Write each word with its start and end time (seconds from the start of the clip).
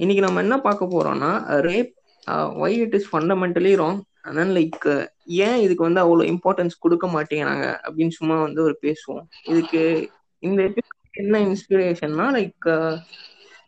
இன்னைக்கு 0.00 0.22
நம்ம 0.26 0.40
என்ன 0.40 0.56
பார்க்க 0.58 0.92
போறோம்னா 0.94 1.30
rape 1.68 1.92
why 2.62 2.76
it 2.76 2.94
is 2.94 3.08
fundamentally 3.12 3.72
wrong 3.76 4.00
அதனால 4.22 4.48
லைக் 4.58 4.86
ஏன் 5.24 5.56
இதுக்கு 5.56 5.82
வந்து 5.82 6.02
அவ்வளோ 6.04 6.24
இம்பார்ட்டன்ஸ் 6.32 6.76
கொடுக்க 6.78 7.06
மாட்டேங்கிறாங்க 7.06 7.66
அப்படின்னு 7.84 8.08
சும்மா 8.08 8.36
வந்து 8.42 8.62
ஒரு 8.62 8.78
பேசுவோம். 8.82 9.24
இதுக்கு 9.44 9.82
இந்த 10.42 10.62
என்ன 11.12 11.38
இன்ஸ்பிரேஷன்னா 11.48 12.26
லைக் 12.36 12.68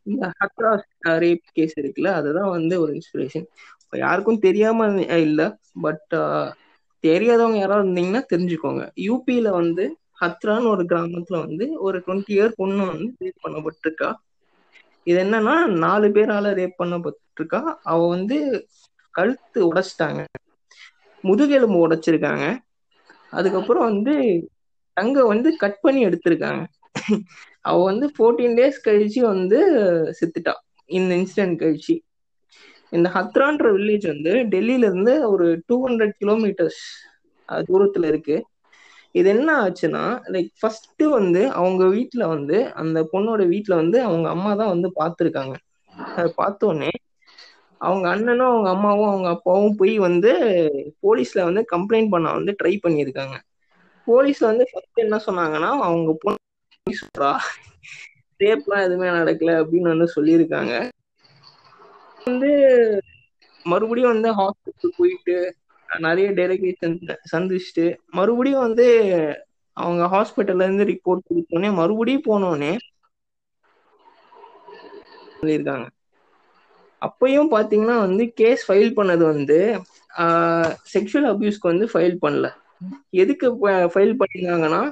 இந்த 0.03 0.33
ஹக்ராஸ் 0.41 0.87
ரேப் 1.25 1.47
கேஸ் 1.53 1.75
இருக்குல்ல 1.79 2.11
அதுதான் 2.13 2.51
வந்து 2.51 2.81
ஒரு 2.81 2.93
இன்ஸ்பிரேஷன் 2.93 3.47
இப்போ 3.85 3.99
யாருக்கும் 3.99 4.39
தெரியாம 4.39 4.89
இல்லை 5.19 5.47
பட் 5.81 6.15
தெரியாதவங்க 7.05 7.59
யாராவது 7.59 7.85
இருந்தீங்கன்னா 7.87 8.23
தெரிஞ்சுக்கோங்க. 8.33 8.83
யூபியில 9.09 9.49
வந்து 9.51 9.85
ஹத்ரான்னு 10.21 10.69
ஒரு 10.69 10.83
கிராமத்துல 10.85 11.39
வந்து 11.47 11.67
ஒரு 11.79 11.99
டுவெண்ட்டி 12.07 12.33
இயர் 12.37 12.57
பொண்ணு 12.57 12.87
வந்து 12.87 13.11
ரேப் 13.25 13.45
பண்ணப்பட்டிருக்கா. 13.47 14.11
இது 15.07 15.19
என்னன்னா 15.25 15.55
நாலு 15.85 16.09
பேரால 16.09 16.53
ரேப் 16.61 16.81
பண்ணப்பட்டிருக்கா. 16.83 17.61
அவ 17.83 18.09
வந்து 18.09 18.39
கழுத்து 19.15 19.59
உடைச்சிட்டாங்க. 19.71 20.21
முதுகெலும்பு 21.25 21.79
உடைச்சிருக்காங்க. 21.87 22.45
அதுக்கப்புறம் 23.31 23.85
வந்து 23.85 24.15
தங்க 24.97 25.25
வந்து 25.27 25.57
கட் 25.57 25.81
பண்ணி 25.81 26.07
எடுத்திருக்காங்க. 26.07 26.63
அவ 27.61 27.77
வந்து 27.85 28.07
ஃபோர்டீன் 28.17 28.57
டேஸ் 28.59 28.79
கழிச்சு 28.89 29.21
வந்து 29.21 29.59
செத்துட்டா. 30.19 30.55
இந்த 30.91 31.13
இன்சிடென்ட் 31.15 31.61
கழிச்சு. 31.63 31.95
இந்த 32.91 33.09
ஹத்ரான்ற 33.15 33.67
வில்லேஜ் 33.77 34.07
வந்து 34.07 34.33
டெல்லியில 34.53 34.87
இருந்து 34.89 35.31
ஒரு 35.31 35.47
டூ 35.67 35.77
ஹண்ட்ரட் 35.89 36.15
கிலோமீட்டர்ஸ் 36.21 36.81
தூரத்துல 37.69 38.07
இருக்கு. 38.07 38.37
இது 39.15 39.29
என்ன 39.31 39.51
ஆச்சுன்னா 39.63 40.03
லைக் 40.29 40.51
ஃபர்ஸ்ட் 40.61 41.05
வந்து 41.13 41.43
அவங்க 41.53 41.85
வீட்டுல 41.89 42.23
வந்து 42.29 42.59
அந்த 42.75 42.99
பொண்ணோட 43.13 43.43
வீட்டுல 43.49 43.75
வந்து 43.75 43.99
அவங்க 44.03 44.29
அம்மா 44.29 44.53
தான் 44.55 44.73
வந்து 44.75 44.91
பார்த்துருக்காங்க 44.97 45.55
அதை 46.15 46.31
பார்த்தோன்னே 46.37 46.91
அவங்க 47.81 48.07
அண்ணனும் 48.09 48.51
அவங்க 48.51 48.69
அம்மாவும் 48.69 49.11
அவங்க 49.11 49.29
அப்பாவும் 49.29 49.77
போய் 49.77 49.95
வந்து 49.99 50.33
போலீஸ்ல 51.03 51.45
வந்து 51.45 51.63
கம்ப்ளைண்ட் 51.73 52.11
பண்ண 52.11 52.33
வந்து 52.33 52.53
ட்ரை 52.59 52.75
பண்ணியிருக்காங்க. 52.83 53.37
போலீஸ்ல 54.07 54.47
வந்து 54.47 54.65
ஃபர்ஸ்ட் 54.71 55.01
என்ன 55.01 55.17
சொன்னாங்கன்னா 55.27 55.71
அவங்க 55.81 56.13
பொண்ணு 56.21 56.39
சொல்றா 57.01 57.31
ரேப்லாம் 58.41 58.85
எதுவுமே 58.85 59.09
நடக்கல 59.11 59.55
அப்படின்னு 59.61 59.93
வந்து 59.93 60.09
சொல்லியிருக்காங்க. 60.17 60.73
வந்து 62.21 62.51
மறுபடியும் 63.67 64.13
வந்து 64.13 64.31
ஹாஸ்பிட்டல் 64.33 64.97
போயிட்டு 64.97 65.37
நிறைய 65.99 66.29
டெலிகேஷன் 66.31 66.97
சந்திச்சுட்டு 67.33 67.87
மறுபடியும் 68.11 68.65
வந்து 68.67 68.87
அவங்க 69.77 70.05
ஹாஸ்பிட்டல்ல 70.15 70.67
இருந்து 70.67 70.91
ரிப்போர்ட் 70.93 71.29
கொடுத்தோடனே 71.29 71.71
மறுபடியும் 71.81 72.29
போனோடனே 72.29 72.73
சொல்லியிருக்காங்க. 75.39 75.87
அப்பயும் 77.03 77.51
பாத்தீங்கன்னா 77.55 77.97
வந்து 77.99 78.25
கேஸ் 78.41 78.63
ஃபைல் 78.69 78.91
பண்ணது 78.99 79.25
வந்து 79.25 79.59
செக்ஷுவல் 80.95 81.29
அபியூஸ்க்கு 81.33 81.71
வந்து 81.73 81.87
ஃபைல் 81.93 82.17
பண்ணல. 82.25 82.47
எதுக்கு 83.23 83.47
ஃபைல் 83.93 84.15
பண்ணியிருந்தாங்கன்னா 84.21 84.83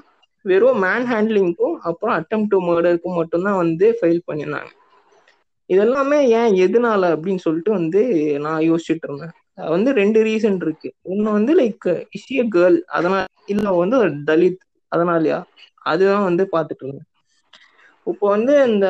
வெறும் 0.45 0.83
மேன் 0.85 1.07
ஹேண்ட்லிங்க்கும் 1.13 1.77
அப்புறம் 1.91 2.15
அட்டம் 2.19 2.49
டு 2.51 2.59
மர்டருக்கும் 2.69 3.19
மட்டும்தான் 3.21 3.61
வந்து 3.65 3.87
ஃபைல் 4.01 4.27
பண்ணியிருந்தாங்க. 4.29 4.71
இதெல்லாமே 5.71 6.19
ஏன் 6.41 6.53
எதனால 6.67 7.11
அப்படின்னு 7.15 7.45
சொல்லிட்டு 7.47 7.71
வந்து 7.71 8.01
நான் 8.47 8.67
யோசிச்சுட்டு 8.71 9.07
இருந்தேன். 9.09 9.35
வந்து 9.59 9.93
ரெண்டு 9.93 10.23
ரீசன் 10.25 10.63
இருக்கு. 10.63 10.95
ஒன்னு 11.03 11.33
வந்து 11.33 11.61
லைக் 11.61 11.87
இஷிய 12.17 12.43
கேர்ள் 12.55 12.81
அதனால 12.89 13.25
இல்ல 13.47 13.71
வந்து 13.73 13.97
ஒரு 13.99 14.11
தலித். 14.25 14.61
அதனாலயா? 14.93 15.39
அதுதான் 15.83 16.23
வந்து 16.23 16.49
பாத்துட்டு 16.53 16.85
இருந்தேன். 16.85 17.09
இப்போ 18.07 18.29
வந்து 18.29 18.69
இந்த 18.69 18.87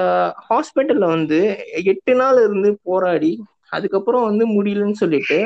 ஹாஸ்பிட்டல்ல 0.50 1.06
வந்து 1.06 1.39
எட்டு 1.84 2.14
நாள் 2.14 2.42
இருந்து 2.42 2.78
போராடி 2.83 3.33
அதுக்கப்புறம் 3.69 4.24
வந்து 4.24 4.44
முடியலன்னு 4.48 4.92
சொல்லிட்டு 4.92 5.39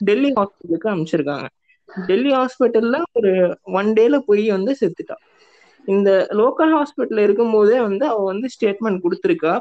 டெல்லி 0.00 0.32
ஹாஸ்பிட்டலுக்கு 0.32 0.90
அனுப்பிச்சிருக்காங்க. 0.90 1.46
டெல்லி 2.06 2.32
ஹாஸ்பிட்டல்ல 2.32 3.02
ஒரு 3.12 3.32
ஒன் 3.72 3.86
டேல 3.92 4.18
போய் 4.18 4.50
வந்து 4.50 4.76
செத்துட்டா. 4.80 5.16
இந்த 5.84 6.26
லோக்கல் 6.30 6.72
ஹாஸ்பிட்டல் 6.74 7.18
இருக்கும் 7.18 7.52
போதே 7.52 7.80
வந்து 7.80 8.06
அவ 8.06 8.24
வந்து 8.24 8.48
ஸ்டேட்மெண்ட் 8.48 9.02
கொடுத்துருக்கா. 9.04 9.54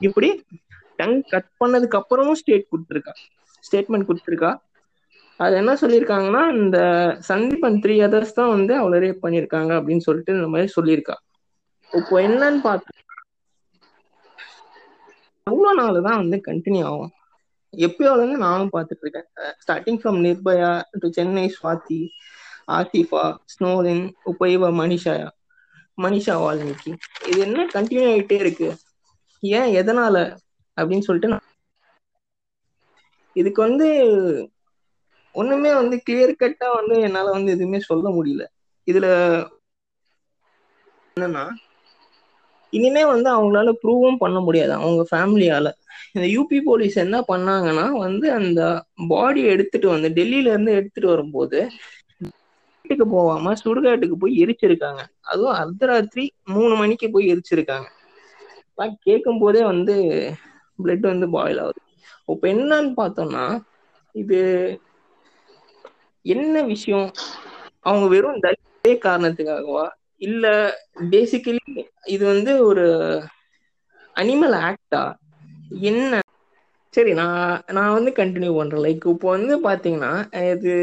இப்படி 0.00 0.28
டங் 0.96 1.22
கட் 1.28 1.50
பண்ணதுக்கு 1.60 2.00
அப்புறமும் 2.00 2.32
ஸ்டேட் 2.32 2.70
கொடுத்துருக்கா. 2.70 3.12
ஸ்டேட்மெண்ட் 3.66 4.08
கொடுத்துருக்கா. 4.08 4.52
அது 5.40 5.54
என்ன 5.56 5.72
சொல்லியிருக்காங்கன்னா 5.72 6.42
இந்த 6.56 6.78
சந்தீப் 7.28 7.64
அண்ட் 7.64 7.80
த்ரீ 7.84 7.94
அதர்ஸ் 8.06 8.38
தான் 8.40 8.52
வந்து 8.56 8.76
அவளை 8.76 8.98
ரேப் 9.00 9.24
பண்ணியிருக்காங்க 9.24 9.72
அப்படின்னு 9.78 10.06
சொல்லிட்டு 10.08 10.36
இந்த 10.36 10.48
மாதிரி 10.48 10.70
சொல்லியிருக்கா. 10.76 11.16
இப்போ 11.92 12.14
என்னன்னு 12.20 12.60
பார்த்தா 12.64 12.90
அவ்வளோ 15.46 15.70
நாள் 15.72 15.96
தான் 16.02 16.20
வந்து 16.22 16.36
கண்டினியூ 16.48 16.84
ஆகும். 16.84 17.12
எப்பயோலேருந்து 17.74 18.38
நானும் 18.38 18.72
பார்த்துட்டு 18.72 19.04
இருக்கேன். 19.04 19.28
Starting 19.62 20.00
from 20.00 20.18
Nirbhaya 20.26 20.70
to 21.00 21.08
Chennai 21.10 21.46
Swathi 21.56 22.00
Asifa 22.68 23.24
Snowlin 23.52 24.04
உபயவா 24.30 24.68
Manisha 24.80 25.14
Manisha 25.98 26.34
Valmiki 26.42 26.90
இது 27.28 27.38
என்ன 27.40 27.64
கண்டினியூ 27.74 28.06
ஆகிட்டே 28.12 28.36
இருக்கு? 28.44 28.68
ஏன் 29.42 29.70
எதனால? 29.80 30.16
அப்படின்னு 30.76 31.06
சொல்லிட்டு 31.06 31.30
இதுக்கு 33.36 33.60
வந்து 33.62 33.88
ஒண்ணுமே 35.34 35.70
வந்து 35.74 35.96
கிளியர் 36.04 36.32
கட்டா 36.36 36.68
வந்து 36.74 36.96
என்னால 37.06 37.32
வந்து 37.32 37.54
எதுவுமே 37.54 37.80
சொல்ல 37.82 38.06
முடியல. 38.14 38.44
இதுல 38.88 39.06
என்னன்னா 41.16 41.44
இனிமே 42.72 43.02
வந்து 43.06 43.28
அவங்களால 43.30 43.70
ப்ரூவும் 43.80 44.18
பண்ண 44.18 44.38
முடியாது. 44.40 44.72
அவங்க 44.78 45.02
ஃபேமிலியால 45.10 45.68
இந்த 46.14 46.26
யூபி 46.32 46.58
போலீஸ் 46.64 46.96
என்ன 46.98 47.16
பண்ணாங்கன்னா 47.28 47.86
வந்து 47.98 48.26
அந்த 48.38 48.60
பாடி 49.10 49.42
எடுத்துட்டு 49.52 49.88
வந்து 49.88 50.10
டெல்லியில 50.18 50.52
இருந்து 50.52 50.76
எடுத்துட்டு 50.78 51.08
வரும்போது 51.08 51.60
வீட்டுக்கு 52.84 53.06
போகாம 53.08 53.54
சுடுகாட்டுக்கு 53.60 54.16
போய் 54.16 54.40
எரிச்சிருக்காங்க. 54.42 55.00
அதுவும் 55.24 55.58
அர்த்தராத்திரி 55.60 56.24
மூணு 56.52 56.74
மணிக்கு 56.76 57.08
போய் 57.10 57.30
எரிச்சிருக்காங்க. 57.32 57.88
கேட்கும் 59.02 59.38
போதே 59.38 59.62
வந்து 59.64 59.94
பிளட் 60.78 61.06
வந்து 61.06 61.26
பாயில் 61.30 61.60
ஆகுது. 61.60 61.80
இப்ப 62.28 62.44
என்னன்னு 62.48 62.92
பார்த்தோம்னா 62.96 63.44
இது 64.14 64.38
என்ன 66.24 66.54
விஷயம்? 66.66 67.08
அவங்க 67.80 68.06
வெறும் 68.08 68.42
தலித்தே 68.44 68.94
காரணத்துக்காகவா? 69.04 69.86
இல்ல 70.22 70.46
பேசிக்கலி 71.12 71.62
இது 72.06 72.22
வந்து 72.26 72.52
ஒரு 72.64 72.86
அனிமல் 74.16 74.56
ஆக்டா 74.62 75.02
என்ன? 75.90 76.12
சரி 76.94 77.12
நான் 77.14 77.38
நான் 77.76 77.94
வந்து 77.94 78.10
கண்டினியூ 78.12 78.52
பண்றேன். 78.56 78.84
லைக் 78.84 79.06
இப்போ 79.12 79.28
வந்து 79.30 79.54
பாத்தீங்கன்னா 79.64 80.12
இது 80.52 80.74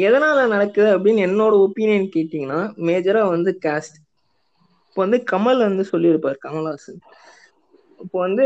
எதனால 0.00 0.38
நடக்குது 0.48 0.88
அப்படின்னு 0.94 1.26
என்னோட 1.26 1.54
ஒப்பீனியன் 1.64 2.08
கேட்டீங்கன்னா 2.14 2.60
மேஜரா 2.86 3.22
வந்து 3.28 3.52
காஸ்ட் 3.62 3.96
இப்போ 4.86 5.00
வந்து 5.02 5.18
கமல் 5.32 5.60
வந்து 5.64 5.84
சொல்லியிருப்பார் 5.90 6.42
கமல்ஹாசன். 6.42 7.00
இப்போ 8.04 8.18
வந்து 8.26 8.44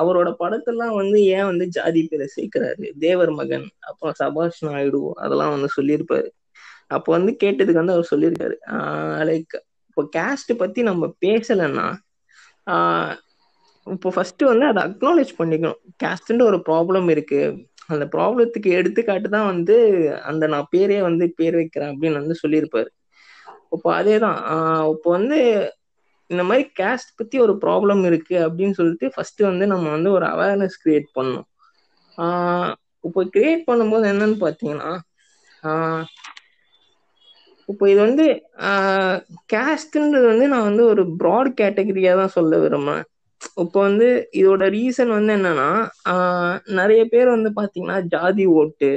அவரோட 0.00 0.28
படத்தெல்லாம் 0.42 0.94
வந்து 1.00 1.18
ஏன் 1.36 1.48
வந்து 1.50 1.64
ஜாதி 1.76 2.00
பேரை 2.10 2.26
சேர்க்கிறாரு? 2.36 2.84
தேவர் 3.04 3.32
மகன் 3.40 3.66
அப்புறம் 3.90 4.16
சபாஷ் 4.20 4.60
நாயுடு 4.68 5.00
அதெல்லாம் 5.24 5.54
வந்து 5.56 5.68
சொல்லியிருப்பாரு. 5.78 6.28
அப்போ 6.96 7.10
வந்து 7.16 7.32
கேட்டதுக்கு 7.42 7.82
வந்து 7.82 7.96
அவர் 7.96 8.12
சொல்லியிருக்காரு. 8.12 8.56
லைக் 9.30 9.54
இப்போ 9.90 10.02
கேஸ்ட் 10.16 10.52
பத்தி 10.62 10.80
நம்ம 10.90 11.06
பேசலைன்னா 11.26 11.86
இப்போ 13.86 14.08
ஃபர்ஸ்ட் 14.14 14.42
வந்து 14.50 14.66
அதை 14.70 14.80
அக்னாலேஜ் 14.88 15.32
பண்ணிக்கணும். 15.40 15.78
கேஸ்ட்ன்ற 16.02 16.44
ஒரு 16.50 16.58
ப்ராப்ளம் 16.68 17.08
இருக்கு. 17.14 17.40
அந்த 17.92 18.04
ப்ராப்ளத்துக்கு 18.14 18.70
எடுத்துக்காட்டு 18.78 19.28
தான் 19.36 19.48
வந்து 19.52 19.76
அந்த 20.30 20.44
நான் 20.52 20.70
பேரே 20.74 20.98
வந்து 21.08 21.24
பேர் 21.38 21.56
வைக்கிறேன் 21.60 21.92
அப்படின்னு 21.92 22.20
வந்து 22.22 22.36
சொல்லியிருப்பாரு. 22.42 22.90
இப்போ 23.76 23.88
அதே 24.00 24.16
தான் 24.24 24.38
இப்போ 24.94 25.08
வந்து 25.18 25.38
இந்த 26.30 26.42
மாதிரி 26.48 26.64
கேஸ்ட் 26.80 27.12
பத்தி 27.16 27.36
ஒரு 27.44 27.54
ப்ராப்ளம் 27.64 28.02
இருக்கு 28.10 28.36
அப்படின்னு 28.46 28.78
சொல்லிட்டு 28.80 29.06
ஃபர்ஸ்ட் 29.14 29.40
வந்து 29.48 29.66
நம்ம 29.72 29.86
வந்து 29.96 30.10
ஒரு 30.16 30.26
அவேர்னஸ் 30.34 30.80
கிரியேட் 30.82 31.08
பண்ணோம் 31.18 31.46
இப்போ 33.04 33.20
கிரியேட் 33.36 33.62
பண்ணும்போது 33.70 34.06
என்னன்னு 34.12 34.38
பார்த்தீங்கன்னா 34.44 34.90
இப்போ 37.68 37.84
இது 37.92 38.00
வந்து 38.06 38.24
கேஸ்ட்ன்றது 39.52 40.26
வந்து 40.32 40.46
நான் 40.52 40.68
வந்து 40.68 40.84
ஒரு 40.92 41.02
ப்ராட் 41.20 41.50
கேட்டகரியா 41.60 42.12
தான் 42.20 42.34
சொல்ல 42.36 42.54
விரும்புறேன். 42.62 43.04
இப்போ 43.62 43.78
வந்து 43.88 44.06
இதோட 44.40 44.64
ரீசன் 44.76 45.12
வந்து 45.16 45.32
என்னன்னா 45.38 45.68
நிறைய 46.78 47.02
பேர் 47.12 47.28
வந்து 47.36 47.50
பார்த்தீங்கன்னா 47.58 47.98
ஜாதி 48.14 48.44
ஓட்டு 48.60 48.90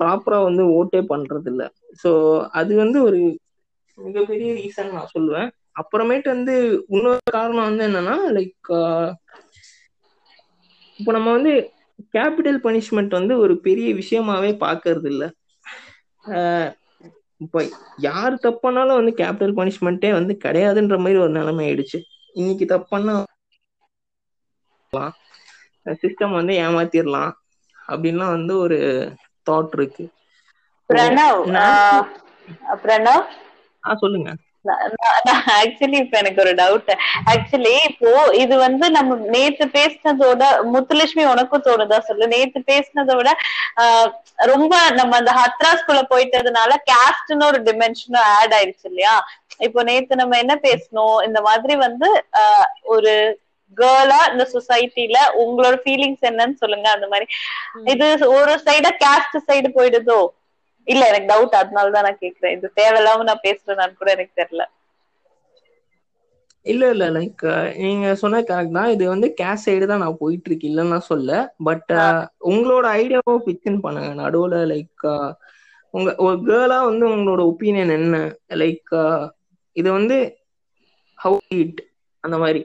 ப்ராப்பரா 0.00 0.38
வந்து 0.48 0.64
ஓட்டே 0.78 1.00
பண்றது 1.12 1.48
இல்லை 1.52 1.66
ஸோ 2.02 2.10
அது 2.60 2.72
வந்து 2.82 2.98
ஒரு 3.08 3.20
மிகப்பெரிய 3.98 4.50
ரீசன் 4.60 4.94
நான் 4.96 5.12
சொல்லுவேன். 5.16 5.50
அப்புறமேட்டு 5.76 6.28
வந்து 6.28 6.54
இன்னொரு 6.88 7.20
காரணம் 7.30 7.68
வந்து 7.68 7.84
என்னன்னா 7.88 8.16
லைக் 8.34 8.70
இப்போ 10.98 11.12
நம்ம 11.12 11.28
வந்து 11.32 11.52
கேபிட்டல் 12.14 12.58
பனிஷ்மெண்ட் 12.62 13.08
வந்து 13.10 13.34
ஒரு 13.38 13.54
பெரிய 13.60 13.88
விஷயமாவே 13.94 14.50
பாக்குறது 14.58 15.06
இல்ல. 15.06 15.24
இப்போ 17.40 17.60
யார் 18.00 18.34
தப்பானாலும் 18.42 18.98
வந்து 19.00 19.12
கேபிட்டல் 19.16 19.56
பனிஷ்மெண்ட்டே 19.58 20.10
வந்து 20.12 20.34
கிடையாதுன்ற 20.44 20.98
மாதிரி 20.98 21.18
ஒரு 21.18 21.32
நிலைமை 21.32 21.64
ஆயிடுச்சு. 21.66 22.00
இன்னைக்கு 22.36 22.66
தப்பானா 22.68 23.16
சிஸ்டம் 26.00 26.36
வந்து 26.36 26.54
ஏமாத்திரலாம் 26.60 27.32
அப்படின்லாம் 27.88 28.34
வந்து 28.36 28.54
ஒரு 28.58 28.78
தாட் 29.46 29.72
இருக்கு. 29.72 30.04
பிரணவ் 30.90 31.40
பிரணவ்? 32.82 33.24
சொல்லுங்க. 34.02 34.30
ஆக்சுவலி 35.54 35.98
இப்ப 36.02 36.16
எனக்கு 36.18 36.40
ஒரு 36.40 36.52
டவுட் 36.54 36.90
ஆக்சுவலி 37.32 37.74
இப்போ 37.88 38.10
இது 38.42 38.54
வந்து 38.58 38.86
நம்ம 38.90 39.16
நேத்து 39.34 39.64
பேசினதோட 39.74 40.42
முத்துலட்சுமி 40.72 41.24
உனக்கும் 41.32 41.64
தோணுதா 41.64 41.98
சொல்லு? 42.00 42.26
நேத்து 42.26 42.60
பேசினதை 42.70 43.14
விட 43.16 43.30
ரொம்ப 44.52 44.72
நம்ம 44.90 45.16
அந்த 45.16 45.32
ஹத்ராஸ்குள்ள 45.40 46.02
போயிட்டதுனால 46.10 46.72
கேஸ்ட்னு 46.90 47.48
ஒரு 47.50 47.60
டிமென்ஷனும் 47.68 48.26
ஆட் 48.32 48.54
ஆயிடுச்சு 48.58 48.88
இல்லையா? 48.90 49.14
இப்போ 49.60 49.80
நேத்து 49.82 50.14
நம்ம 50.16 50.38
என்ன 50.38 50.54
பேசணும் 50.62 51.16
இந்த 51.26 51.40
மாதிரி 51.40 51.76
வந்து 51.78 52.10
ஒரு 52.88 53.12
கேர்ளா 53.78 54.20
இந்த 54.32 54.44
சொசைட்டில 54.54 55.18
உங்களோட 55.42 55.76
ஃபீலிங்ஸ் 55.84 56.24
என்னன்னு 56.30 56.56
சொல்லுங்க 56.62 56.88
அந்த 56.92 57.06
மாதிரி. 57.06 57.26
இது 57.92 58.06
ஒரு 58.34 58.54
சைடா 58.66 58.90
கேஸ்ட் 59.04 59.38
சைடு 59.48 59.68
போயிடுதோ? 59.78 60.20
இல்ல 60.86 61.02
எனக்கு 61.08 61.30
டவுட் 61.30 61.58
அதனாலதான் 61.60 62.06
நான் 62.06 62.22
கேக்குறேன். 62.22 62.54
இது 62.56 62.70
தேவையில்லாம 62.80 63.26
நான் 63.30 63.44
பேசுறேன்னு 63.44 64.00
கூட 64.00 64.10
எனக்கு 64.16 64.38
தெரியல. 64.40 64.64
இல்ல 66.66 66.82
இல்ல 66.92 67.04
லைக் 67.10 67.42
நீங்க 67.80 68.08
சொன்ன 68.14 68.40
கரெக்ட் 68.50 68.76
தான். 68.76 68.90
இது 68.94 69.04
வந்து 69.08 69.28
கேஷ் 69.40 69.64
சைடு 69.64 69.86
தான் 69.90 70.02
நான் 70.04 70.20
போயிட்டு 70.20 70.48
இருக்கு 70.48 70.68
இல்லைன்னு 70.70 70.94
நான் 70.94 71.10
சொல்ல 71.10 71.30
பட் 71.68 71.90
உங்களோட 72.50 72.84
ஐடியாவை 72.98 73.34
பிக்சன் 73.48 73.82
பண்ணுங்க. 73.84 74.10
நடுவுல 74.22 74.60
லைக் 74.72 75.06
உங்க 75.94 76.10
ஒரு 76.24 76.36
கேர்ளா 76.46 76.78
வந்து 76.84 77.04
உங்களோட 77.14 77.40
ஒப்பீனியன் 77.50 77.94
என்ன? 77.98 78.18
லைக் 78.62 78.92
இது 79.76 79.88
வந்து 79.92 80.16
ஹவு 81.18 81.38
இட் 81.60 81.80
அந்த 82.24 82.36
மாதிரி. 82.38 82.62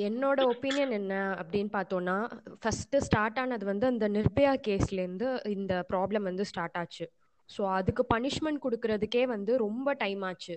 என்னோட 0.00 0.38
ஒப்பீனியன் 0.52 0.90
என்ன 0.90 1.14
அப்படின்னு 1.40 1.70
பார்த்தோன்னா 1.72 2.16
ஃபஸ்ட்டு 2.62 2.96
ஸ்டார்ட் 2.96 3.38
ஆனது 3.38 3.64
வந்து 3.64 3.86
அந்த 3.86 4.08
நிர்பயா 4.08 4.52
கேஸ்லேருந்து 4.66 5.46
இந்த 5.46 5.84
ப்ராப்ளம் 5.88 6.22
வந்து 6.22 6.44
ஸ்டார்ட் 6.44 6.76
ஆச்சு. 6.76 7.06
ஸோ 7.50 7.62
அதுக்கு 7.70 8.06
பனிஷ்மெண்ட் 8.14 8.64
கொடுக்கறதுக்கே 8.64 9.24
வந்து 9.26 9.56
ரொம்ப 9.56 9.92
டைம் 9.92 10.22
ஆச்சு. 10.22 10.56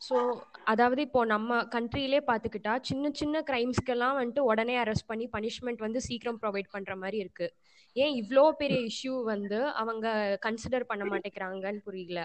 ஸோ 0.00 0.16
அதாவது 0.64 1.00
இப்போ 1.02 1.24
நம்ம 1.24 1.62
கண்ட்ரியிலே 1.62 2.20
பார்த்துக்கிட்டா 2.26 2.80
சின்ன 2.80 3.10
சின்ன 3.10 3.42
கிரைம்ஸ்க்கெல்லாம் 3.46 4.18
வந்துட்டு 4.18 4.38
உடனே 4.38 4.82
அரெஸ்ட் 4.82 5.06
பண்ணி 5.06 5.28
பனிஷ்மெண்ட் 5.32 5.76
வந்து 5.76 6.00
சீக்கிரம் 6.00 6.40
ப்ரொவைட் 6.42 6.72
பண்ணுற 6.72 6.96
மாதிரி 6.96 7.18
இருக்கு. 7.18 7.52
ஏன் 7.92 8.14
இவ்வளோ 8.22 8.50
பெரிய 8.50 8.80
இஷ்யூ 8.90 9.22
வந்து 9.22 9.66
அவங்க 9.72 10.38
கன்சிடர் 10.46 10.84
பண்ண 10.84 11.04
மாட்டேங்கிறாங்கன்னு 11.04 11.78
புரியல. 11.84 12.22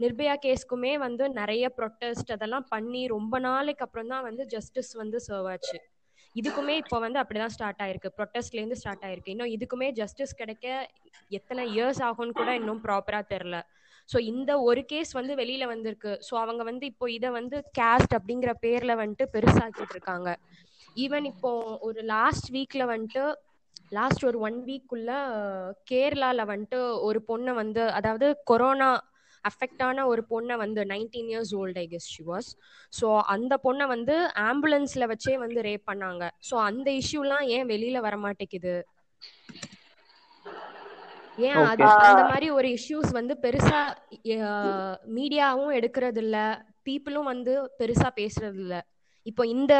நிர்பயா 0.00 0.34
கேஸ்க்குமே 0.44 0.92
வந்து 1.06 1.24
நிறைய 1.40 1.64
ப்ரொட்டஸ்ட் 1.78 2.30
அதெல்லாம் 2.36 2.66
பண்ணி 2.74 3.02
ரொம்ப 3.14 3.34
நாளைக்கு 3.48 3.84
அப்புறம் 3.86 4.10
தான் 4.12 4.26
வந்து 4.28 4.42
ஜஸ்டிஸ் 4.54 4.92
வந்து 5.02 5.18
சர்வ் 5.26 5.48
ஆச்சு. 5.54 5.78
இதுக்குமே 6.36 6.74
இப்போ 6.82 6.96
வந்து 7.04 7.18
அப்படிதான் 7.22 7.52
ஸ்டார்ட் 7.56 7.82
ஆயிருக்கு. 7.84 8.10
ப்ரொட்டஸ்ட்லேருந்து 8.18 8.78
ஸ்டார்ட் 8.80 9.04
ஆயிருக்கு. 9.06 9.32
இன்னும் 9.34 9.52
இதுக்குமே 9.56 9.88
ஜஸ்டிஸ் 10.00 10.38
கிடைக்க 10.40 10.66
எத்தனை 11.38 11.62
இயர்ஸ் 11.74 12.00
ஆகும்னு 12.08 12.38
கூட 12.40 12.50
இன்னும் 12.60 12.82
ப்ராப்பரா 12.86 13.20
தெரில 13.34 13.58
ஸோ 14.08 14.18
இந்த 14.32 14.50
ஒரு 14.68 14.80
கேஸ் 14.92 15.10
வந்து 15.18 15.32
வெளியில 15.40 15.64
வந்திருக்கு. 15.72 16.12
ஸோ 16.28 16.32
அவங்க 16.44 16.62
வந்து 16.70 16.84
இப்போ 16.92 17.06
இதை 17.16 17.28
வந்து 17.38 17.56
கேஸ்ட் 17.78 18.14
அப்படிங்கிற 18.18 18.52
பேர்ல 18.64 18.92
வந்துட்டு 19.02 19.26
பெருசாக்கிட்டு 19.34 19.94
இருக்காங்க. 19.96 20.30
ஈவன் 20.96 21.26
இப்போ 21.32 21.50
ஒரு 21.88 22.00
லாஸ்ட் 22.14 22.48
வீக்ல 22.56 22.84
வந்துட்டு 22.94 23.24
லாஸ்ட் 23.98 24.24
ஒரு 24.30 24.38
ஒன் 24.46 24.58
வீக்குள்ள 24.66 25.12
கேரளால 25.90 26.44
வந்துட்டு 26.52 26.80
ஒரு 27.08 27.20
பொண்ணை 27.28 27.52
வந்து 27.62 27.84
அதாவது 27.98 28.26
கொரோனா 28.50 28.90
அஃபெக்ட் 29.44 29.82
ஆன 29.82 30.04
ஒரு 30.06 30.22
பொண்ணை 30.28 30.56
வந்து 30.58 30.80
nineteen 30.90 31.30
years 31.32 31.52
old 31.56 31.78
I 31.78 31.86
guess 31.88 32.08
she 32.08 32.22
was 32.26 32.48
so 32.92 33.06
அந்த 33.34 33.54
பொண்ணை 33.64 33.86
வந்து 33.88 34.16
ஆம்புலன்ஸ்ல 34.46 35.06
வச்சே 35.12 35.34
வந்து 35.44 35.60
ரேப் 35.68 35.84
பண்ணாங்க. 35.84 36.22
ஸோ 36.48 36.54
அந்த 36.68 36.88
இஷ்யூலாம் 37.00 37.44
ஏன் 37.50 37.68
வெளியில 37.72 38.00
வர 38.02 38.16
மாட்டேங்குது 38.24 38.74
ஏன் 41.44 41.62
அது 41.70 41.84
அந்த 42.04 42.22
மாதிரி 42.28 42.46
ஒரு 42.56 42.68
இஷ்யூஸ் 42.76 43.10
வந்து 43.18 43.34
பெருசா 43.44 43.80
மீடியாவும் 45.16 45.72
எடுக்கிறது 45.78 46.22
இல்ல 46.24 46.36
பீப்புளும் 46.86 47.30
வந்து 47.32 47.52
பெருசா 47.80 48.08
பேசுறது 48.16 48.60
இல்ல 48.62 48.74
இப்போ 49.26 49.42
இந்த 49.54 49.74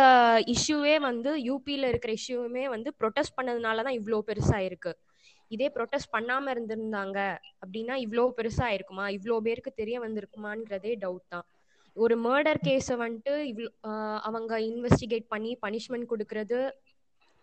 இஷ்யூவே 0.55 0.95
வந்து 1.05 1.31
யூபியில 1.49 1.91
இருக்கிற 1.93 2.13
இஷ்யூவுமே 2.19 2.65
வந்து 2.75 2.91
ப்ரொட்டஸ்ட் 3.01 3.37
பண்ணதுனால 3.39 3.83
தான் 3.83 3.99
இவ்வளோ 3.99 4.19
பெருசா 4.27 4.59
இருக்கு. 4.69 4.93
இதே 5.51 5.69
ப்ரொட்டஸ்ட் 5.77 6.13
பண்ணாம 6.13 6.51
இருந்திருந்தாங்க 6.55 7.19
அப்படின்னா 7.63 7.95
இவ்வளோ 8.05 8.25
பெருசா 8.39 8.65
ஆயிருக்குமா? 8.69 9.07
இவ்வளோ 9.17 9.39
பேருக்கு 9.47 9.73
தெரிய 9.75 9.97
வந்திருக்குமான்றதே 10.01 10.93
டவுட் 11.05 11.27
தான். 11.29 11.47
ஒரு 11.97 12.15
மர்டர் 12.25 12.61
கேஸை 12.67 12.97
வந்துட்டு 13.01 13.35
இவ்வளோ 13.51 13.69
அவங்க 14.29 14.53
இன்வெஸ்டிகேட் 14.69 15.27
பண்ணி 15.29 15.53
பனிஷ்மெண்ட் 15.65 16.11
கொடுக்கறது 16.13 16.59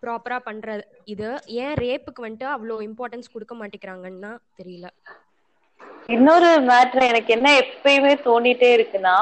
ப்ராப்பரா 0.04 0.38
பண்ற 0.48 0.68
இது. 1.14 1.30
ஏன் 1.64 1.78
ரேப்புக்கு 1.84 2.26
வந்துட்டு 2.26 2.48
அவ்வளோ 2.56 2.78
இம்பார்ட்டன்ஸ் 2.90 3.34
கொடுக்க 3.36 3.56
மாட்டேங்கிறாங்கன்னா 3.62 4.32
தெரியல. 4.60 4.88
இன்னொரு 6.10 6.50
மேட்ரு 6.68 7.02
எனக்கு 7.12 7.32
என்ன 7.36 7.48
எப்பயுமே 7.62 8.14
தோண்டிட்டே 8.26 8.70
இருக்குன்னா 8.76 9.16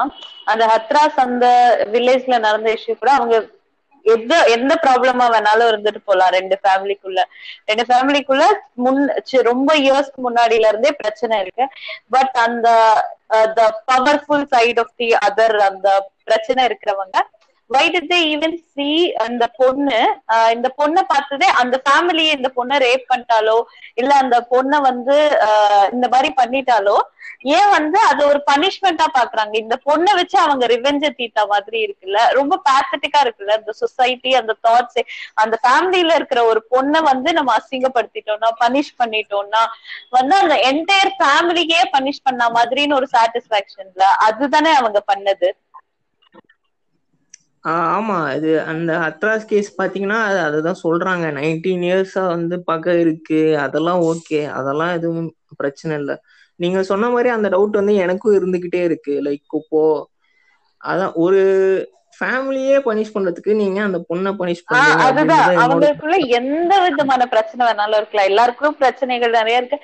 அந்த 0.52 0.64
ஹத்ராஸ் 0.72 1.18
அந்த 1.24 1.46
வில்லேஜ்ல 1.94 2.38
நடந்த 2.46 2.74
இஷ்யூ 2.76 2.94
கூட 2.96 3.12
அவங்க 3.18 3.36
எந்த 4.14 4.34
எந்த 4.54 4.72
ப்ராப்ளமா 4.84 5.26
வேணாலும் 5.34 5.70
இருந்துட்டு 5.72 6.00
போலாம். 6.04 6.32
ரெண்டு 6.38 6.56
ஃபேமிலிக்குள்ள 6.62 7.20
ரெண்டு 7.70 7.84
ஃபேமிலிக்குள்ள 7.88 8.44
முன் 8.84 9.00
ரொம்ப 9.50 9.70
இயர்ஸ்க்கு 9.86 10.20
முன்னாடில 10.26 10.70
இருந்தே 10.72 10.92
பிரச்சனை 11.02 11.38
இருக்கு. 11.44 11.66
பட் 12.16 12.34
அந்த 12.46 12.68
the 13.58 13.62
powerful 13.92 14.46
side 14.54 14.80
of 14.84 14.96
the 15.00 15.08
other 15.28 15.56
அந்த 15.70 15.88
பிரச்சனை 16.28 16.60
இருக்கிறவங்க 16.68 17.16
why 17.70 17.84
did 17.88 18.10
they 18.10 18.18
even 18.32 18.56
see 18.72 18.88
அந்த 19.24 19.44
பொண்ணு? 19.58 19.96
Uh, 20.34 20.48
இந்த 20.56 20.68
பொண்ணை 20.78 21.02
பார்த்ததே 21.04 21.48
அந்த 21.60 21.76
ஃபேமிலியை 21.84 22.32
இந்த 22.36 22.48
பொண்ணை 22.56 22.76
ரேப் 22.84 23.04
பண்ணிட்டாலோ 23.10 23.56
இல்ல 23.94 24.12
அந்த 24.22 24.36
பொண்ணை 24.52 24.78
வந்து 24.80 25.16
uh, 25.46 25.84
இந்த 25.94 26.06
மாதிரி 26.08 26.30
பண்ணிட்டாலோ 26.40 26.96
ஏன் 27.54 27.70
வந்து 27.70 27.98
அது 28.10 28.22
ஒரு 28.26 28.40
பனிஷ்மெண்டா 28.50 29.06
பாக்குறாங்க 29.16 29.54
இந்த 29.54 29.76
பொண்ணை 29.84 30.12
வச்சு 30.14 30.36
அவங்க 30.38 30.64
ரிவெஞ்ச 30.66 31.04
தீட்டா 31.18 31.42
மாதிரி 31.46 31.78
இருக்குல்ல? 31.86 32.20
ரொம்ப 32.32 32.54
பேத்தட்டிக்கா 32.68 33.20
இருக்குல்ல? 33.24 33.56
இந்த 33.60 33.72
சொசைட்டி 33.80 34.30
அந்த 34.34 34.52
தாட்ஸ் 34.66 35.00
அந்த 35.36 35.54
ஃபேமிலியில 35.64 36.14
இருக்கிற 36.14 36.42
ஒரு 36.44 36.62
பொண்ணை 36.74 37.02
வந்து 37.10 37.32
நம்ம 37.32 37.52
அசிங்கப்படுத்திட்டோம்னா 37.58 38.50
பனிஷ் 38.62 38.94
பண்ணிட்டோம்னா 39.00 39.62
வந்து 40.10 40.36
அந்த 40.42 40.56
என்டையர் 40.70 41.12
ஃபேமிலிக்கே 41.20 41.82
பனிஷ் 41.96 42.24
பண்ண 42.24 42.44
மாதிரின்னு 42.56 42.98
ஒரு 43.00 43.08
சாட்டிஸ்பாக்சன்ல 43.14 44.06
அதுதானே 44.28 44.72
அவங்க 44.80 45.02
பண்ணது? 45.12 45.50
ஆமா 47.72 48.16
இது 48.36 48.50
அந்த 48.72 48.90
அட்ராஸ் 49.08 49.48
கேஸ் 49.52 49.70
பாத்தீங்கன்னா 49.78 50.18
அதுதான் 50.48 50.82
சொல்றாங்க. 50.84 51.26
நைன்டீன் 51.38 51.84
இயர்ஸா 51.88 52.24
வந்து 52.26 52.56
பகை 52.70 52.94
இருக்கு. 53.00 53.40
அதெல்லாம் 53.64 54.00
ஓகே 54.10 54.40
அதெல்லாம் 54.58 54.92
எதுவும் 54.98 55.28
பிரச்சனை 55.56 55.94
இல்லை. 55.96 56.16
நீங்க 56.60 56.80
சொன்ன 56.82 57.08
மாதிரி 57.08 57.28
அந்த 57.28 57.48
டவுட் 57.48 57.80
வந்து 57.80 57.94
எனக்கும் 58.04 58.36
இருந்துகிட்டே 58.38 58.82
இருக்கு. 58.88 59.14
லைக் 59.26 59.56
இப்போ 59.60 59.82
அதான் 60.80 61.14
ஒரு 61.24 61.42
ஃபேமிலியே 62.18 62.76
பனிஷ் 62.86 63.14
பண்றதுக்கு 63.14 63.52
நீங்க 63.54 63.78
அந்த 63.82 63.98
பொண்ணை 64.10 64.30
பனிஷ் 64.40 64.66
பண்ணுங்க 64.66 65.02
அதுதான். 65.08 65.48
அவங்களுக்குள்ள 65.64 66.18
எந்த 66.38 66.72
விதமான 66.84 67.22
பிரச்சனை 67.26 67.62
வேணாலும் 67.66 67.98
இருக்கலாம். 68.00 68.30
எல்லாருக்கும் 68.30 68.78
பிரச்சனைகள் 68.82 69.38
நிறைய 69.40 69.60
இருக்கு. 69.60 69.78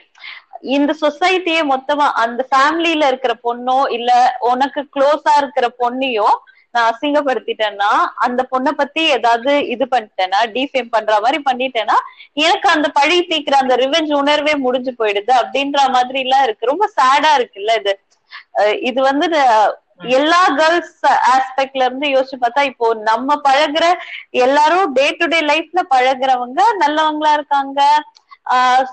இந்த 0.77 0.93
சொசைட்டியே 1.03 1.63
மொத்தமா 1.73 2.07
அந்த 2.25 2.41
ஃபேமிலியில 2.51 3.07
இருக்கிற 3.13 3.33
பொண்ணோ 3.47 3.79
இல்ல 3.97 4.11
உனக்கு 4.51 4.81
க்ளோஸா 4.97 5.33
இருக்கிற 5.43 5.69
பொண்ணையோ 5.83 6.29
நான் 6.75 6.89
அசிங்கப்படுத்திட்டேன்னா 6.91 7.91
அந்த 8.27 8.41
பொண்ணை 8.53 8.73
பத்தி 8.81 9.03
ஏதாவது 9.17 9.53
இது 9.75 9.85
பண்ணிட்டேன்னா 9.93 10.41
டிஃபேம் 10.55 10.93
பண்ற 10.95 11.19
மாதிரி 11.25 11.39
பண்ணிட்டேன்னா 11.49 11.97
எனக்கு 12.45 12.69
அந்த 12.75 12.89
பழி 12.99 13.17
தீக்கிற 13.31 13.57
அந்த 13.63 13.77
ரிவெஞ்ச் 13.83 14.13
உணர்வே 14.21 14.55
முடிஞ்சு 14.67 14.93
போயிடுது 15.01 15.33
அப்படின்ற 15.41 15.81
மாதிரி 15.97 16.21
எல்லாம் 16.27 16.45
இருக்கு. 16.47 16.71
ரொம்ப 16.73 16.87
சேடா 16.99 17.33
இருக்குல்ல 17.39 17.75
இது. 17.83 17.95
இது 18.91 19.01
வந்து 19.11 19.27
எல்லா 20.19 20.41
கேர்ள்ஸ் 20.59 20.95
ஆஸ்பெக்ட்ல 21.35 21.87
இருந்து 21.87 22.07
யோசிச்சு 22.15 22.39
பார்த்தா 22.39 22.63
இப்போ 22.71 22.87
நம்ம 23.11 23.37
பழகுற 23.45 23.85
எல்லாரும் 24.45 24.95
டே 24.97 25.07
டு 25.21 25.27
டே 25.35 25.41
லைஃப்ல 25.51 25.81
பழகுறவங்க 25.95 26.61
நல்லவங்களா 26.83 27.33
இருக்காங்க. 27.39 27.81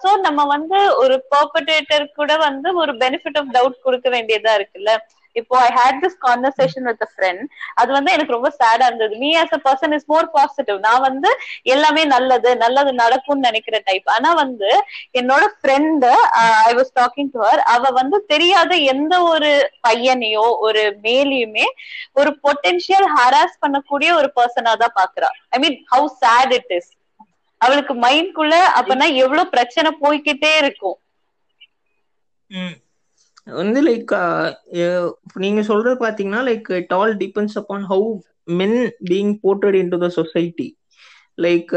சோ 0.02 0.10
நம்ம 0.26 0.42
வந்து 0.56 0.80
ஒரு 1.04 1.16
பர்படேட்டர் 1.34 2.06
கூட 2.20 2.32
வந்து 2.48 2.70
ஒரு 2.82 2.92
பெனிஃபிட் 3.04 3.40
ஆஃப் 3.42 3.54
டவுட் 3.56 3.86
கொடுக்க 3.86 4.08
வேண்டியதா 4.16 4.52
இருக்குல்ல. 4.60 4.92
இப்போ 5.36 5.56
I 5.60 5.70
hate 5.76 6.00
this 6.04 6.18
conversation 6.26 6.88
with 6.90 7.04
friend 7.12 7.44
அது 7.80 7.90
வந்து 7.96 8.14
எனக்கு 8.16 8.36
ரொம்ப 8.36 8.50
சேடா 8.58 8.86
இருந்தது. 8.90 9.14
Me 9.18 9.30
as 9.42 9.54
a 9.58 9.62
person 9.66 9.94
is 9.98 10.08
more 10.08 10.28
positive 10.36 10.80
நான் 10.88 11.06
வந்து 11.08 11.30
எல்லாமே 11.74 12.04
நல்லது 12.14 12.52
நல்லது 12.64 12.92
நடக்கும்னு 13.02 13.48
நினைக்கிற 13.50 13.78
டைப் 13.90 14.10
ஆனா 14.16 14.32
வந்து 14.42 14.72
என்னோட 15.20 15.44
friend 15.58 16.06
I 16.64 16.74
was 16.80 16.94
talking 17.00 17.32
to 17.34 17.42
her 17.46 17.64
அவ 17.76 17.92
வந்து 18.00 18.20
தெரியாத 18.34 18.72
எந்த 18.94 19.14
ஒரு 19.32 19.52
பையனையோ 19.88 20.46
ஒரு 20.68 20.84
மேலையுமே 21.06 21.68
ஒரு 22.20 22.32
பொட்டென்ஷியல் 22.46 23.08
ஹராஸ் 23.16 23.60
பண்ணக்கூடிய 23.64 24.10
ஒரு 24.20 24.30
பர்சனா 24.38 24.74
தான் 24.84 24.98
பாக்குறா. 25.00 25.30
I 25.54 25.60
mean 25.64 25.78
how 25.92 26.08
sad 26.22 26.54
it 26.58 26.74
is 26.78 26.92
அவளுக்கு 27.62 27.94
மைண்ட்குள்ள 28.04 28.56
அப்பனா 28.80 29.06
எவ்வளவு 29.24 29.54
பிரச்சனை 29.56 29.90
போய்கிட்டே 30.04 30.52
இருக்கும். 30.62 30.98
வந்து 33.60 33.80
லைக் 33.88 34.12
uh, 34.14 35.08
நீங்க 35.36 35.62
சொல்றது 35.70 35.96
பாத்தீங்கன்னா 36.06 36.42
like 36.50 36.68
it 36.82 36.94
all 36.98 37.14
depends 37.18 37.58
upon 37.62 37.86
how 37.92 38.10
men 38.60 38.78
being 39.10 39.34
portrayed 39.44 39.78
into 39.94 39.98
the 39.98 40.10
society 40.20 40.68
like 41.38 41.74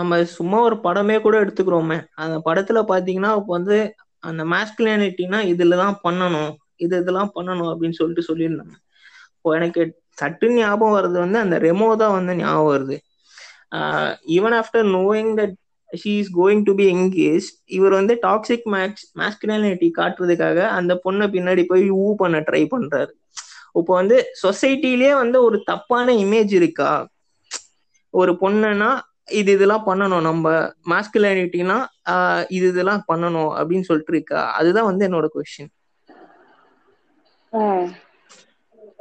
நம்ம 0.00 0.18
சும்மா 0.38 0.58
ஒரு 0.60 0.76
படமே 0.86 1.16
கூட 1.20 1.36
எடுத்துக்கிறோமே. 1.44 1.98
அந்த 2.22 2.36
படத்துல 2.48 2.80
பாத்தீங்கன்னா 2.92 3.30
இப்போ 3.38 3.52
வந்து 3.58 3.78
அந்த 4.22 4.42
மாஸ்குலினிட்டினா 4.52 5.38
இதுலதான் 5.52 5.96
பண்ணணும். 6.04 6.52
இது 6.84 6.94
இதெல்லாம் 7.02 7.32
பண்ணணும் 7.36 7.70
அப்படின்னு 7.72 7.98
சொல்லிட்டு 8.00 8.28
சொல்லியிருந்தாங்க. 8.30 8.74
இப்போ 9.36 9.50
எனக்கு 9.58 9.82
சட்டு 10.20 10.46
ஞாபகம் 10.58 10.96
வர்றது 10.98 11.18
வந்து 11.24 11.38
அந்த 11.44 11.56
ரெமோ 11.66 11.88
தான் 12.02 12.16
வந்து 12.18 12.32
ஞாபகம் 12.42 12.72
வருது. 12.74 12.96
Even 14.36 14.56
after 14.60 14.86
knowing 14.96 15.32
that 15.40 15.56
she 16.00 16.12
is 16.20 16.30
going 16.38 16.62
to 16.68 16.72
be 16.80 16.86
engage 16.94 17.46
இவர் 17.76 17.94
வந்து 17.98 18.14
டாக்ஸிக் 18.26 18.66
மேக்ஸ் 18.74 19.04
மாஸ்குலினிட்டி 19.20 19.88
காட்டுறதுக்காக 19.98 20.58
அந்த 20.78 20.92
பொண்ணை 21.04 21.26
பின்னாடி 21.34 21.64
போய் 21.72 21.86
ஊ 22.02 22.06
பண்ண 22.22 22.38
ட்ரை 22.48 22.62
பண்றாரு. 22.74 23.12
இப்போ 23.80 23.92
வந்து 24.00 24.16
சொசைட்டிலேயே 24.42 25.12
வந்து 25.22 25.38
ஒரு 25.46 25.58
தப்பான 25.70 26.06
இமேஜ் 26.24 26.52
இருக்கா? 26.60 26.90
ஒரு 28.14 28.32
பொண்ணுன்னா 28.42 28.90
இது 29.40 29.50
இதெல்லாம் 29.56 29.86
பண்ணணும். 29.88 30.26
நம்ம 30.28 30.46
மாஸ்குலானிட்டினா 30.92 31.78
இது 32.56 32.66
இதெல்லாம் 32.72 33.04
பண்ணணும் 33.10 33.52
அப்படின்னு 33.58 33.88
சொல்லிட்டு 33.90 34.14
இருக்கா? 34.16 34.42
அதுதான் 34.58 34.88
வந்து 34.90 35.06
என்னோட 35.08 35.28
கொஸ்டின் 35.36 35.72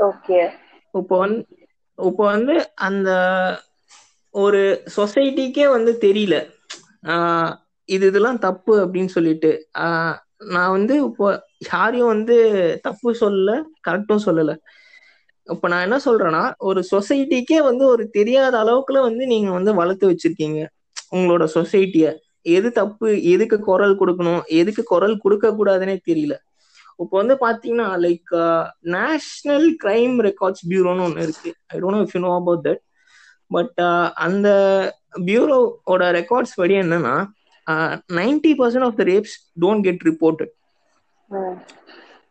ஓகே 0.07 0.39
இப்போ 0.93 1.15
வந்து 1.23 1.41
இப்போ 1.99 2.23
வந்து 2.33 2.55
அந்த 2.87 3.09
ஒரு 4.35 4.61
சொசைட்டிக்கே 4.95 5.65
வந்து 5.75 5.91
தெரியல. 6.05 6.35
இது 7.89 8.03
இதெல்லாம் 8.11 8.39
தப்பு 8.47 8.73
அப்படின்னு 8.83 9.11
சொல்லிட்டு 9.17 9.51
நான் 10.53 10.73
வந்து 10.77 10.93
இப்போ 11.07 11.27
யாரையும் 11.71 12.11
வந்து 12.13 12.35
தப்பு 12.85 13.09
சொல்லல 13.23 13.51
கரெக்டும் 13.87 14.25
சொல்லல. 14.27 14.51
இப்ப 15.47 15.67
நான் 15.71 15.85
என்ன 15.87 15.97
சொல்றேன்னா 16.05 16.43
ஒரு 16.69 16.81
சொசைட்டிக்கே 16.91 17.59
வந்து 17.69 17.83
ஒரு 17.93 18.03
தெரியாத 18.17 18.53
அளவுக்குல 18.63 19.01
வந்து 19.07 19.23
நீங்க 19.33 19.49
வந்து 19.57 19.71
வளர்த்து 19.81 20.11
வச்சிருக்கீங்க. 20.11 20.59
உங்களோட 21.15 21.45
சொசைட்டிய 21.57 22.05
எது 22.55 22.69
தப்பு 22.79 23.07
எதுக்கு 23.33 23.57
குரல் 23.67 23.99
கொடுக்கணும் 23.99 24.41
எதுக்கு 24.61 24.83
குரல் 24.93 25.21
கொடுக்க 25.23 25.51
கூடாதுன்னே 25.59 25.95
தெரியல. 26.09 26.35
இப்போ 26.99 27.15
வந்து 27.21 27.35
பாத்தீங்கன்னா 27.45 27.87
லைக் 28.05 28.33
நேஷனல் 28.95 29.67
கிரைம் 29.83 30.15
ரெக்கார்ட்ஸ் 30.27 30.65
பியூரோன்னு 30.71 31.05
ஒன்று 31.07 31.25
இருக்கு. 31.27 31.51
I 31.73 31.79
don't 31.83 32.03
if 32.05 32.15
you 32.15 32.21
know 32.27 32.33
about 32.41 32.65
that 32.67 32.81
but 33.51 33.79
அந்த 34.25 34.47
பியூரோவோட 35.27 36.03
ரெக்கார்ட்ஸ் 36.17 36.55
படி 36.55 36.75
என்னன்னா 36.81 37.15
ninety 38.17 38.51
percent 38.59 38.87
of 38.87 38.97
the 38.99 39.05
rapes 39.09 39.35
don't 39.63 39.85
get 39.87 40.03
reported 40.09 40.53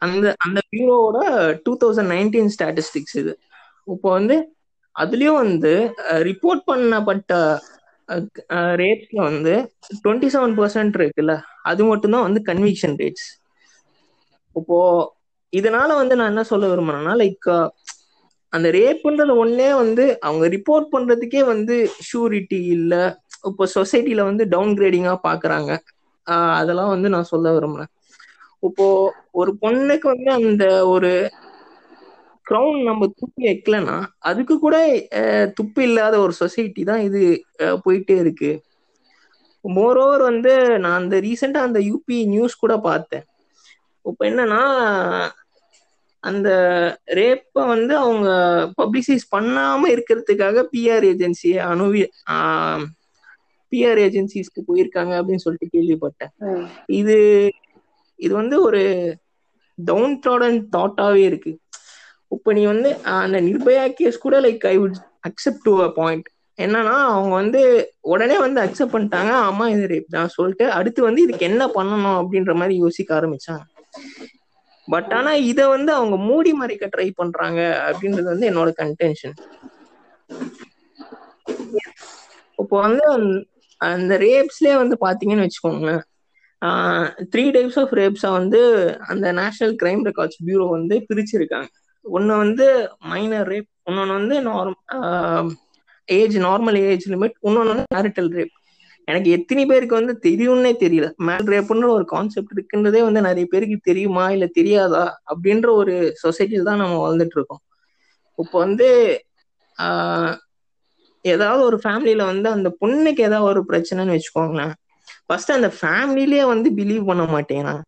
அந்த 0.03 0.27
அந்த 0.45 0.59
பியூரோவோட 0.71 1.19
டூ 1.67 1.73
தௌசண்ட் 1.83 2.11
நைன்டீன் 2.13 2.51
ஸ்டாட்டிஸ்டிக்ஸ் 2.55 3.17
இது. 3.17 3.33
இப்போ 3.89 4.09
வந்து 4.11 4.37
அதுலயும் 4.97 5.41
வந்து 5.45 5.73
ரிப்போர்ட் 6.29 6.63
பண்ணப்பட்ட 6.69 7.33
ரேட்ஸ்ல 8.81 9.21
வந்து 9.29 9.53
டுவெண்ட்டி 10.03 10.29
செவன் 10.35 10.55
பர்சன்ட் 10.59 10.97
இருக்குல்ல 10.99 11.35
அது 11.71 11.83
மட்டும்தான் 11.85 12.27
வந்து 12.27 12.41
கன்விக்ஷன் 12.49 12.97
ரேட்ஸ் 13.01 13.29
இப்போ 14.57 14.79
இதனால 15.53 15.89
வந்து 15.97 16.15
நான் 16.19 16.33
என்ன 16.33 16.45
சொல்ல 16.51 16.67
விரும்புறேன்னா 16.69 17.15
லைக் 17.23 17.49
அந்த 18.53 18.69
ரேப்புன்றது 18.79 19.35
ஒன்னே 19.43 19.69
வந்து 19.83 20.05
அவங்க 20.27 20.45
ரிப்போர்ட் 20.57 20.87
பண்றதுக்கே 20.95 21.43
வந்து 21.53 21.77
ஷூரிட்டி 22.09 22.61
இல்ல. 22.77 22.95
இப்போ 23.49 23.65
சொசைட்டில 23.77 24.25
வந்து 24.31 24.45
டவுன் 24.55 24.73
கிரேடிங்கா 24.79 25.15
பாக்குறாங்க 25.29 25.71
அதெல்லாம் 26.59 26.93
வந்து 26.95 27.09
நான் 27.15 27.31
சொல்ல 27.33 27.53
விரும்புறேன். 27.55 27.91
இப்போ 28.63 28.87
ஒரு 29.41 29.53
பொண்ணுக்கு 29.63 30.07
வந்து 30.15 30.31
அந்த 30.41 30.65
ஒரு 30.95 31.11
க்ரௌன் 32.47 32.79
நம்ம 32.89 33.03
துப்பி 33.21 33.43
வைக்கலன்னா 33.49 33.97
அதுக்கு 34.31 34.55
கூட 34.65 34.77
துப்பு 35.59 35.81
இல்லாத 35.89 36.15
ஒரு 36.25 36.35
சொசைட்டி 36.43 36.83
தான் 36.91 37.03
இது 37.09 37.21
போயிட்டே 37.85 38.17
இருக்கு. 38.23 38.51
மோரோவர் 39.65 40.23
வந்து 40.31 40.53
நான் 40.85 40.99
அந்த 41.01 41.17
ரீசெண்டா 41.27 41.61
அந்த 41.69 41.81
யூபி 41.91 42.17
நியூஸ் 42.33 42.63
கூட 42.63 42.75
பார்த்தேன். 42.89 43.25
இப்போ 44.05 44.23
என்னன்னா 44.31 44.63
அந்த 46.25 46.49
ரேப்பை 47.19 47.63
வந்து 47.73 47.95
அவங்க 48.03 48.29
பப்ளிசைஸ் 48.81 49.25
பண்ணாம 49.35 49.89
இருக்கிறதுக்காக 49.95 50.65
பிஆர் 50.73 51.07
ஏஜென்சி 51.11 51.51
அணுவி 51.71 52.03
பிஆர் 53.73 54.01
ஏஜென்சிஸ்க்கு 54.03 54.61
போயிருக்காங்க 54.69 55.13
அப்படின்னு 55.19 55.45
சொல்லிட்டு 55.45 55.75
கேள்விப்பட்டேன். 55.75 56.33
இது 56.99 57.17
இது 58.21 58.33
வந்து 58.41 58.57
ஒரு 58.67 58.83
டவுன் 59.79 60.15
ட்ராடன் 60.23 60.59
தாட்டாவே 60.75 61.23
இருக்கு. 61.29 61.53
இப்போ 62.33 62.51
நீ 62.57 62.63
வந்து 62.69 62.91
அந்த 63.15 63.39
நிர்பயா 63.49 63.85
கேஸ் 63.99 64.25
கூட 64.25 64.37
like 64.45 64.65
I 64.67 64.77
would 64.79 64.99
accept 65.29 65.65
to 65.67 65.75
a 65.83 65.89
point 65.99 66.29
என்னன்னா 66.59 66.95
அவங்க 67.11 67.33
வந்து 67.41 67.61
உடனே 68.13 68.37
வந்து 68.45 68.61
அக்செப்ட் 68.65 68.95
பண்ணிட்டாங்க 68.95 69.33
அம்மா 69.49 69.67
இது 69.75 69.85
ரேப் 69.93 70.15
தான் 70.15 70.35
சொல்லிட்டு 70.37 70.65
அடுத்து 70.79 71.01
வந்து 71.09 71.25
இதுக்கு 71.25 71.49
என்ன 71.51 71.65
பண்ணணும் 71.77 72.19
அப்படின்ற 72.21 72.55
மாதிரி 72.61 72.75
யோசிக்க 72.83 73.11
ஆரம்பிச்சாங்க. 73.19 73.65
பட் 74.89 75.11
ஆனா 75.15 75.33
இத 75.51 75.61
வந்து 75.69 75.91
அவங்க 75.95 76.17
மூடி 76.29 76.53
மறைக்க 76.53 76.87
ட்ரை 76.95 77.09
பண்றாங்க 77.15 77.61
அப்படின்றது 77.89 78.29
வந்து 78.33 78.49
என்னோட 78.51 78.71
கன்டென்ஷன் 78.83 79.37
இப்போ 82.59 82.77
வந்து 82.81 83.05
அந்த 83.81 84.13
ரேப்ஸ்லயே 84.25 84.75
வந்து 84.83 84.97
பாத்தீங்கன்னு 85.01 85.47
வச்சுக்கோங்களேன். 85.47 86.03
த்ரீ 87.33 87.45
டைப்ஸ் 87.55 87.79
ஆஃப் 87.83 87.95
ரேப்ஸா 88.01 88.31
வந்து 88.39 88.61
அந்த 89.09 89.27
நேஷனல் 89.41 89.75
கிரைம் 89.83 90.03
ரெக்கார்ட்ஸ் 90.09 90.43
பியூரோ 90.47 90.67
வந்து 90.71 90.97
பிரிச்சிருக்காங்க. 91.09 91.69
ஒன்னு 92.05 92.33
வந்து 92.37 92.67
மைனர் 93.11 93.49
ரேப் 93.49 93.69
இன்னொன்னு 93.89 94.15
வந்து 94.21 94.37
norm 94.49 94.79
age 96.09 96.37
normal 96.41 96.79
age 96.85 97.07
limit 97.13 97.37
இன்னொன்னு 97.41 97.73
வந்து 97.75 97.87
மேரிட்டல் 97.95 98.31
ரேப் 98.39 98.55
எனக்கு 99.09 99.31
எத்தனை 99.31 99.63
பேருக்கு 99.67 99.95
வந்து 100.01 100.15
தெரியும்னே 100.27 100.73
தெரியல. 100.85 101.07
மேல் 101.29 101.47
ரேப்புன்ற 101.55 101.87
ஒரு 101.97 102.05
கான்செப்ட் 102.05 102.53
இருக்குன்றதே 102.57 103.01
வந்து 103.03 103.21
நிறைய 103.21 103.47
பேருக்கு 103.51 103.79
தெரியுமா 103.83 104.25
இல்ல 104.31 104.47
தெரியாதா 104.59 105.05
அப்படின்ற 105.33 105.69
ஒரு 105.81 105.95
சொசைட்டியில் 106.23 106.69
தான் 106.71 106.83
நம்ம 106.83 106.99
வாழ்ந்துட்டு 107.05 107.37
இருக்கோம். 107.39 107.63
இப்போ 108.39 108.57
வந்து 108.59 108.89
ஏதாவது 111.25 111.63
ஒரு 111.65 111.77
ஃபேமிலியில 111.85 112.23
வந்து 112.25 112.49
அந்த 112.49 112.69
பொண்ணுக்கு 112.81 113.21
ஏதாவது 113.21 113.51
ஒரு 113.51 113.61
பிரச்சனைன்னு 113.71 114.15
வச்சுக்கோங்களேன். 114.17 114.73
ஃபர்ஸ்ட் 115.27 115.53
அந்த 115.53 115.69
ஃபேமிலிலேயே 115.81 116.45
வந்து 116.55 116.69
பிலீவ் 116.71 117.05
பண்ண 117.11 117.25
மாட்டேங்கிறாங்க. 117.35 117.83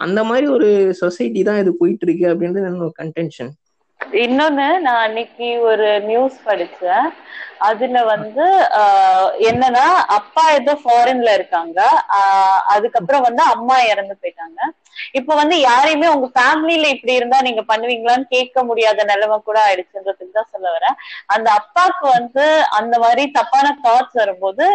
அந்த 0.00 0.20
மாதிரி 0.24 0.46
ஒரு 0.46 0.68
சொசைட்டி 0.94 1.40
தான் 1.42 1.60
இது 1.62 1.70
போயிட்டு 1.76 2.04
இருக்கு 2.06 2.26
அப்படின்றது 2.32 2.68
என்னோட 2.70 2.90
கன்டென்ஷன் 3.02 3.50
இன்னொன்னு 4.22 4.66
நான் 4.86 5.04
அன்னைக்கு 5.06 5.48
ஒரு 5.70 5.88
நியூஸ் 6.10 6.36
படிச்சேன். 6.48 7.08
அதுல 7.68 7.98
வந்து 8.12 8.44
என்னன்னா 9.50 9.86
அப்பா 10.18 10.44
ஏதோ 10.58 10.72
ஃபாரின்ல 10.82 11.30
இருக்காங்க. 11.38 11.78
அதுக்கப்புறம் 12.74 13.26
வந்து 13.28 13.42
அம்மா 13.54 13.76
இறந்து 13.92 14.14
போயிட்டாங்க. 14.20 14.60
இப்ப 15.18 15.34
வந்து 15.40 15.56
யாரையுமே 15.68 16.08
உங்க 16.14 16.28
ஃபேமிலில 16.36 16.88
இப்படி 16.94 17.12
இருந்தா 17.18 17.38
நீங்க 17.48 17.62
பண்ணுவீங்களான்னு 17.72 18.26
கேட்க 18.34 18.64
முடியாத 18.70 19.04
நிலைமை 19.12 19.38
கூட 19.48 19.58
ஆயிடுச்சுன்றதுக்கு 19.66 20.38
தான் 20.38 20.50
சொல்ல 20.54 20.66
வரேன். 20.76 20.96
அந்த 21.34 21.48
அப்பாவுக்கு 21.60 22.06
வந்து 22.18 22.46
அந்த 22.80 22.94
மாதிரி 23.04 23.24
தப்பான 23.38 23.76
தாட்ஸ் 23.86 24.20
வரும்போது 24.22 24.66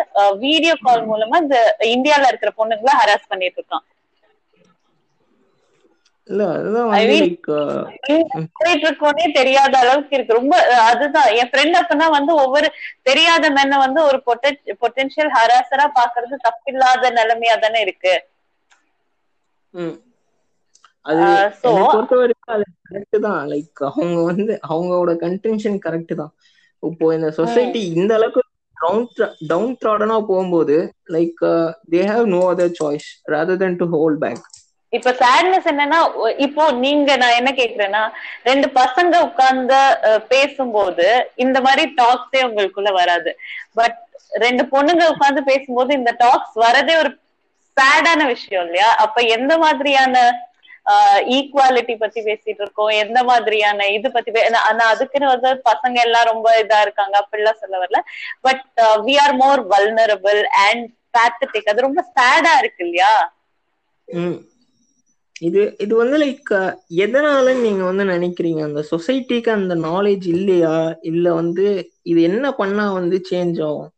வீடியோ 0.45 0.75
கால் 0.85 1.03
மூலமா 1.11 1.37
இந்த 1.45 1.59
இந்தியால 1.95 2.29
இருக்கிற 2.31 2.53
பொண்ணுங்களை 2.61 2.95
ஹராஸ் 3.01 3.31
பண்ணிட்டு 3.33 3.59
இருக்கான். 3.61 3.85
இல்ல 6.27 6.43
அதுதான் 6.55 6.91
இருக்கோனே 8.77 9.25
தெரியாத 9.37 9.73
அளவுக்கு 9.81 10.15
இருக்கு. 10.17 10.37
ரொம்ப 10.39 10.55
அதுதான். 10.89 11.29
என் 11.39 11.51
ஃப்ரெண்ட் 11.51 11.77
அப்பனா 11.81 12.07
வந்து 12.17 12.31
ஒவ்வொரு 12.43 12.67
தெரியாத 13.09 13.49
மென்ன 13.57 13.79
வந்து 13.85 14.01
ஒரு 14.09 14.19
பொட்டன்ஷியல் 14.83 15.31
ஹராசரா 15.37 15.87
பாக்குறது 15.99 16.37
தப்பில்லாத 16.47 17.11
நிலைமையா 17.19 17.57
தானே 17.65 17.81
இருக்கு. 17.87 18.15
அது 21.05 21.23
பொறுத்த 21.63 22.15
வரைக்கும் 22.21 22.53
அது 22.55 22.65
கரெக்ட் 22.87 23.17
தான். 23.25 23.41
லைக் 23.51 23.81
அவங்க 23.89 24.17
வந்து 24.29 24.53
அவங்களோட 24.69 25.11
கன்டென்ஷன் 25.25 25.77
கரெக்ட் 25.85 26.13
தான். 26.21 26.33
இப்போ 26.83 27.05
இந்த 27.17 27.29
சொசைட்டி 27.39 27.81
இந்த 27.97 28.11
அளவுக்கு 28.17 28.41
டவுன் 28.77 29.05
டவுன் 29.51 29.75
த்ராடனா 29.81 30.17
போகும்போது 30.29 30.75
like 31.15 31.41
they 31.93 32.01
have 32.11 32.25
no 32.33 32.41
other 32.51 32.75
choice 32.79 33.07
rather 33.33 33.61
than 33.61 33.79
to 33.81 33.87
hold 33.95 34.21
back 34.23 34.43
இப்ப 34.93 35.11
சேட்னஸ் 35.21 35.67
என்னன்னா 35.71 35.99
இப்போ 36.45 36.63
நீங்க 36.83 37.11
நான் 37.17 37.37
என்ன 37.39 37.51
கேக்குறேன்னா 37.57 38.03
ரெண்டு 38.43 38.67
பசங்க 38.77 39.13
உட்கார்ந்து 39.27 39.79
பேசும்போது 40.29 41.07
இந்த 41.43 41.57
மாதிரி 41.61 41.83
டாக்ஸே 41.97 42.41
உங்களுக்குள்ள 42.47 42.91
வராது. 42.99 43.31
பட் 43.79 43.97
ரெண்டு 44.43 44.63
பொண்ணுங்க 44.73 45.03
உட்கார்ந்து 45.13 45.43
பேசும்போது 45.51 45.91
இந்த 45.93 46.11
டாக்ஸ் 46.23 46.55
வரதே 46.63 46.95
ஒரு 47.01 47.11
சேடான 47.77 48.21
விஷயம் 48.33 48.63
இல்லையா? 48.65 48.89
அப்ப 49.05 49.21
எந்த 49.37 49.53
மாதிரியான 49.63 50.17
ஈக்குவாலிட்டி 51.35 51.93
பத்தி 51.97 52.19
பேசிட்டு 52.25 52.61
இருக்கோம்? 52.63 52.91
எந்த 53.03 53.19
மாதிரியான 53.29 53.87
இது 53.97 54.07
பத்தி 54.11 54.31
ஆனா 54.63 54.83
அதுக்குன்னு 54.93 55.31
வந்து 55.33 55.51
பசங்க 55.69 55.97
எல்லாம் 56.05 56.29
ரொம்ப 56.31 56.47
இதா 56.63 56.79
இருக்காங்க 56.85 57.15
அப்படிலாம் 57.21 57.61
சொல்ல 57.63 57.75
வரல. 57.83 58.01
But 58.45 58.63
we 59.07 59.15
are 59.25 59.35
more 59.43 59.63
vulnerable 59.73 60.41
and 60.65 60.85
pathetic 61.17 61.71
அது 61.71 61.87
ரொம்ப 61.87 62.01
சேடா 62.15 62.53
இருக்கு 62.61 62.83
இல்லையா? 62.87 63.13
இது 65.41 65.61
இது 65.79 65.93
வந்து 65.95 66.17
லைக் 66.21 66.49
எதனால 67.03 67.53
நீங்க 67.59 67.83
வந்து 67.83 68.05
நினைக்கிறீங்க? 68.05 68.61
அந்த 68.63 68.81
சொசைட்டிக்கு 68.89 69.51
அந்த 69.53 69.75
நாலேஜ் 69.83 70.27
இல்லையா? 70.33 70.75
இல்ல 71.11 71.33
வந்து 71.35 71.67
இது 72.05 72.21
என்ன 72.31 72.53
பண்ணா 72.57 72.87
வந்து 72.93 73.19
சேஞ்ச் 73.29 73.59
ஆகும்? 73.67 73.91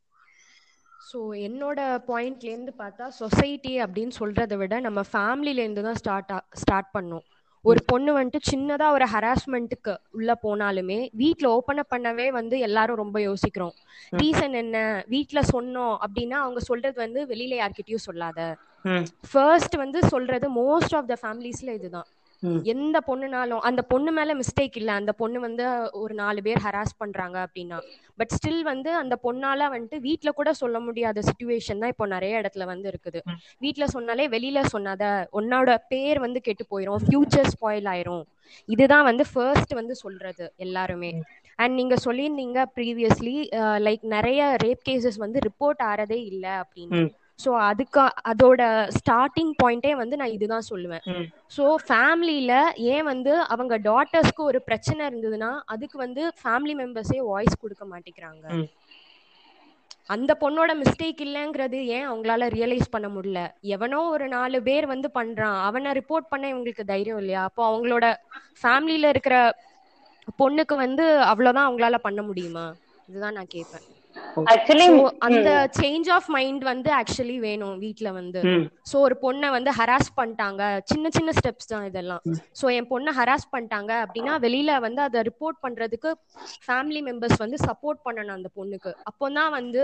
ஸோ 1.01 1.17
என்னோட 1.46 1.79
பாயிண்ட்லேருந்து 2.08 2.74
பார்த்தா 2.77 3.06
சொசைட்டி 3.17 3.74
அப்படின்னு 3.84 4.13
சொல்கிறத 4.17 4.56
விட 4.58 4.79
நம்ம 4.82 5.01
ஃபேமிலிலேருந்து 5.10 5.84
தான் 5.86 6.00
ஸ்டார்ட் 6.01 6.32
ஸ்டார்ட் 6.62 6.89
பண்ணோம். 6.94 7.25
ஒரு 7.65 7.79
பொண்ணு 7.89 8.12
வந்துட்டு 8.15 8.50
சின்னதாக 8.50 8.96
ஒரு 8.96 9.06
ஹராஸ்மெண்ட்டுக்கு 9.13 9.94
உள்ளே 10.13 10.36
போனாலுமே 10.44 11.00
வீட்டில் 11.22 11.53
ஓப்பன் 11.56 11.82
அப் 11.84 11.89
பண்ணவே 11.89 12.27
வந்து 12.38 12.56
எல்லாரும் 12.67 13.01
ரொம்ப 13.03 13.17
யோசிக்கிறோம். 13.22 13.75
ரீசன் 14.13 14.56
என்ன? 14.62 14.77
வீட்டில் 15.13 15.50
சொன்னோம் 15.53 15.96
அப்படின்னா 16.06 16.38
அவங்க 16.44 16.62
சொல்றது 16.70 16.98
வந்து 16.98 17.22
வெளியில 17.32 17.56
யார்கிட்டயும் 17.58 18.08
சொல்லாத. 18.08 18.39
ஃபர்ஸ்ட் 19.32 19.75
வந்து 19.75 20.00
சொல்றது 20.13 20.48
மோஸ்ட் 20.62 20.96
ஆஃப் 20.96 21.08
த 21.08 21.17
ஃபேமிலிஸ்ல 21.24 21.74
இதுதான். 21.79 22.08
எந்த 22.72 22.98
பொண்ணுனாலும் 23.08 23.62
அந்த 23.67 23.82
பொண்ணு 23.82 24.12
மேல 24.12 24.32
மிஸ்டேக் 24.36 24.75
இல்ல. 24.79 24.91
அந்த 24.91 25.12
பொண்ணு 25.12 25.38
வந்து 25.39 25.65
ஒரு 25.91 26.13
நாலு 26.13 26.39
பேர் 26.41 26.62
ஹராஸ் 26.65 26.94
பண்றாங்க 26.98 27.38
அப்படின்னா. 27.46 27.77
பட் 28.20 28.34
ஸ்டில் 28.36 28.62
வந்து 28.62 28.89
அந்த 28.96 29.15
பொண்ணால 29.24 29.70
வந்துட்டு 29.74 30.00
வீட்ல 30.00 30.32
கூட 30.32 30.53
சொல்ல 30.53 30.79
முடியாத 30.79 31.22
சுச்சுவேஷன் 31.22 31.82
தான் 31.82 31.94
இப்போ 31.94 32.08
நிறைய 32.08 32.41
இடத்துல 32.41 32.65
வந்து 32.65 32.88
இருக்குது. 32.91 33.20
வீட்ல 33.58 33.88
சொன்னாலே 33.88 34.27
வெளியில 34.27 34.63
சொன்னாத 34.75 35.03
உன்னோட 35.32 35.77
பேர் 35.88 36.20
வந்து 36.20 36.41
கெட்டு 36.41 36.65
போயிரும். 36.72 37.03
ஃபியூச்சர் 37.08 37.51
ஸ்பாயில் 37.56 37.89
ஆயிரும். 37.94 38.24
இதுதான் 38.70 39.03
வந்து 39.03 39.25
ஃபர்ஸ்ட் 39.34 39.74
வந்து 39.74 39.96
சொல்றது 39.96 40.53
எல்லாருமே. 40.58 41.12
அண்ட் 41.56 41.74
நீங்க 41.74 41.96
சொல்லியிருந்தீங்க 42.06 42.60
ப்ரீவியஸ்லி 42.75 43.38
லைக் 43.88 44.03
நிறைய 44.15 44.41
ரேப் 44.63 44.84
கேசஸ் 44.89 45.17
வந்து 45.17 45.39
ரிப்போர்ட் 45.48 45.82
ஆறதே 45.91 46.20
இல்லை 46.32 46.53
அப்படின்னு. 46.63 47.01
ஸோ 47.39 47.50
அதுக்கு 47.70 48.00
அதோட 48.32 48.62
ஸ்டார்டிங் 48.98 49.51
பாயிண்டே 49.63 49.96
வந்து 49.96 50.15
நான் 50.17 50.36
இதுதான் 50.38 50.70
சொல்லுவேன். 50.70 51.03
ஸோ 51.56 51.63
ஃபேமிலியில 51.88 52.53
ஏன் 52.94 53.03
வந்து 53.03 53.34
அவங்க 53.53 53.77
டாட்டர்ஸ்க்கு 53.89 54.44
ஒரு 54.44 54.62
பிரச்சனை 54.62 55.01
இருந்ததுன்னா 55.10 55.51
அதுக்கு 55.65 55.98
வந்து 55.98 56.24
ஃபேமிலி 56.41 56.75
மெம்பர்ஸே 56.82 57.20
வாய்ஸ் 57.32 57.62
கொடுக்க 57.62 57.86
மாட்டேங்கிறாங்க. 57.86 58.46
அந்த 60.10 60.38
பொண்ணோட 60.41 60.72
மிஸ்டேக் 60.75 61.22
இல்லைங்கிறது 61.25 61.77
ஏன் 61.96 62.08
அவங்களால 62.08 62.48
ரியலைஸ் 62.50 62.94
பண்ண 62.94 63.08
முடியல? 63.08 63.39
எவனோ 63.75 64.01
ஒரு 64.15 64.27
நாலு 64.27 64.62
பேர் 64.62 64.86
வந்து 64.86 65.10
பண்றான். 65.15 65.58
அவனை 65.62 65.91
ரிப்போர்ட் 65.91 66.29
பண்ண 66.29 66.46
இவங்களுக்கு 66.50 66.86
தைரியம் 66.86 67.17
இல்லையா? 67.17 67.44
அப்போ 67.44 67.63
அவங்களோட 67.70 68.06
ஃபேமிலியில 68.63 69.10
இருக்கிற 69.10 69.38
பொண்ணுக்கு 70.39 70.75
வந்து 70.75 71.03
அவ்வளவுதான் 71.32 71.67
அவங்களால 71.67 71.98
பண்ண 71.98 72.22
முடியுமா? 72.22 72.65
இதுதான் 73.10 73.34
நான் 73.34 73.53
கேட்பேன். 73.56 73.86
ஆக்சுவலி 74.54 74.88
அந்த 75.28 75.50
சேஞ்ச் 75.78 76.10
ஆஃப் 76.16 76.28
மைண்ட் 76.36 76.64
வந்து 76.64 76.90
ஆக்சுவலி 77.00 77.38
வேணும் 77.40 77.78
வீட்ல 77.84 78.12
வந்து. 78.12 78.42
சோ 78.92 78.96
ஒரு 79.00 79.16
பொண்ணை 79.24 79.50
வந்து 79.50 79.72
ஹராஸ் 79.72 80.10
பண்ணிட்டாங்க. 80.20 80.62
சின்ன 80.92 81.10
சின்ன 81.10 81.32
ஸ்டெப்ஸ் 81.32 81.72
தான் 81.74 81.86
இதெல்லாம். 81.86 82.22
சோ 82.62 82.66
என் 82.78 82.90
பொண்ணை 82.92 83.14
ஹராஸ் 83.20 83.48
பண்ணிட்டாங்க 83.54 83.92
அப்படின்னா 84.06 84.36
வெளியில 84.46 84.80
வந்து 84.80 85.02
அதை 85.02 85.22
ரிப்போர்ட் 85.22 85.60
பண்றதுக்கு 85.66 86.12
ஃபேமிலி 86.66 87.02
மெம்பர்ஸ் 87.10 87.38
வந்து 87.38 87.58
சப்போர்ட் 87.68 88.02
பண்ணணும் 88.08 88.38
அந்த 88.40 88.50
பொண்ணுக்கு. 88.60 88.94
அப்போதான் 89.12 89.52
வந்து 89.52 89.84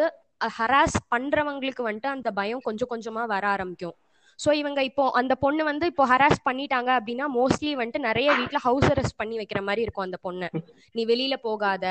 ஹராஸ் 0.58 0.98
பண்றவங்களுக்கு 1.16 1.84
வந்துட்டு 1.90 2.08
அந்த 2.08 2.32
பயம் 2.32 2.62
கொஞ்சம் 2.62 2.90
கொஞ்சமா 2.90 3.26
வர 3.26 3.48
ஆரம்பிக்கும். 3.48 3.96
ஸோ 4.40 4.52
இவங்க 4.52 4.84
இப்போ 4.84 5.04
அந்த 5.12 5.36
பொண்ணு 5.36 5.64
வந்து 5.64 5.86
இப்போ 5.86 6.06
ஹராஸ் 6.08 6.40
பண்ணிட்டாங்க 6.50 6.90
அப்படின்னா 7.00 7.26
மோஸ்ட்லி 7.40 7.72
வந்துட்டு 7.76 8.08
நிறைய 8.10 8.30
வீட்டுல 8.32 8.60
ஹவுஸ் 8.60 8.88
அரெஸ்ட் 8.92 9.18
பண்ணி 9.18 9.36
வைக்கிற 9.38 9.62
மாதிரி 9.62 9.82
இருக்கும் 9.82 10.06
அந்த 10.06 10.18
பொண்ணை. 10.24 10.50
நீ 10.96 11.06
வெளியில 11.06 11.36
போகாத. 11.42 11.86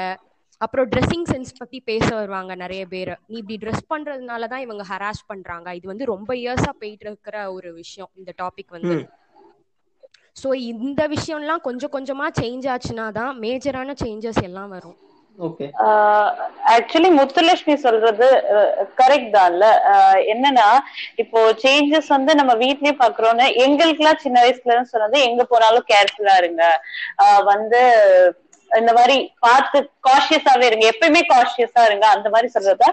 அப்புறம் 0.60 0.88
ட்ரெஸ்ஸிங் 0.90 1.26
சென்ஸ் 1.30 1.52
பத்தி 1.60 1.78
பேச 1.90 2.06
வருவாங்க 2.18 2.52
நிறைய 2.62 2.82
பேர். 2.92 3.12
நீ 3.28 3.34
இப்படி 3.40 3.56
ட்ரெஸ் 3.62 3.84
பண்றதுனால 3.92 4.48
தான் 4.52 4.64
இவங்க 4.66 4.84
ஹராஸ் 4.90 5.22
பண்றாங்க. 5.30 5.68
இது 5.78 5.86
வந்து 5.92 6.10
ரொம்ப 6.12 6.30
இயர்ஸா 6.42 6.72
போயிட்டு 6.82 7.06
இருக்கிற 7.08 7.36
ஒரு 7.56 7.70
விஷயம் 7.80 8.12
இந்த 8.20 8.32
டாபிக் 8.42 8.76
வந்து. 8.78 8.96
ஸோ 10.40 10.48
இந்த 10.72 11.02
விஷயம்லாம் 11.14 11.64
கொஞ்சம் 11.68 11.94
கொஞ்சமா 11.96 12.26
சேஞ்ச் 12.40 12.66
ஆச்சுன்னா 12.74 13.06
தான் 13.20 13.32
மேஜரான 13.44 13.94
சேஞ்சஸ் 14.04 14.42
எல்லாம் 14.48 14.72
வரும். 14.76 14.98
ஆக்சுவலி 16.74 17.10
முத்துலட்சுமி 17.18 17.74
சொல்றது 17.84 18.26
கரெக்ட் 19.00 19.32
தான்ல. 19.36 19.66
என்னன்னா 20.32 20.66
இப்போ 21.22 21.40
சேஞ்சஸ் 21.64 22.10
வந்து 22.16 22.32
நம்ம 22.40 22.54
வீட்லயே 22.64 22.94
பாக்குறோம்னு 23.02 23.46
எங்களுக்கு 23.64 24.02
எல்லாம் 24.04 24.22
சின்ன 24.24 24.42
வயசுல 24.44 24.72
இருந்து 24.72 24.94
சொன்னது 24.94 25.18
எங்க 25.28 25.44
போனாலும் 25.52 25.88
கேர்ஃபுல்லா 25.92 26.36
இருங்க. 26.42 26.64
வந்து 27.50 27.80
இந்த 28.72 28.92
மாதிரி 28.92 29.16
பார்த்து 29.38 29.78
காஷியஸாவே 30.06 30.64
இருங்க. 30.68 30.84
எப்பயுமே 30.92 31.22
காஷியஸா 31.28 31.82
இருங்க. 31.88 32.06
அந்த 32.14 32.28
மாதிரி 32.30 32.48
சொல்றத 32.54 32.86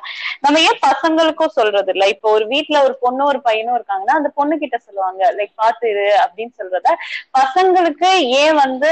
நம்ம 0.43 0.59
ஏன் 0.61 0.81
பசங்களுக்கும் 0.85 1.55
சொல்றது 1.55 1.91
இல்ல 1.93 2.07
இப்போ 2.13 2.29
ஒரு 2.31 2.45
வீட்டுல 2.53 2.79
ஒரு 2.87 2.95
பொண்ணும் 3.01 3.29
ஒரு 3.29 3.41
பையனும் 3.41 3.77
இருக்காங்கன்னா 3.77 4.17
அந்த 4.19 4.31
பொண்ணு 4.35 4.55
கிட்ட 4.57 4.77
சொல்லுவாங்க 4.79 5.21
லைக் 5.37 5.53
பாத்து 5.55 5.87
இரு 5.89 6.07
அப்படின்னு 6.23 6.53
சொல்றத 6.59 6.91
பசங்களுக்கு 7.39 8.11
ஏன் 8.41 8.57
வந்து 8.57 8.91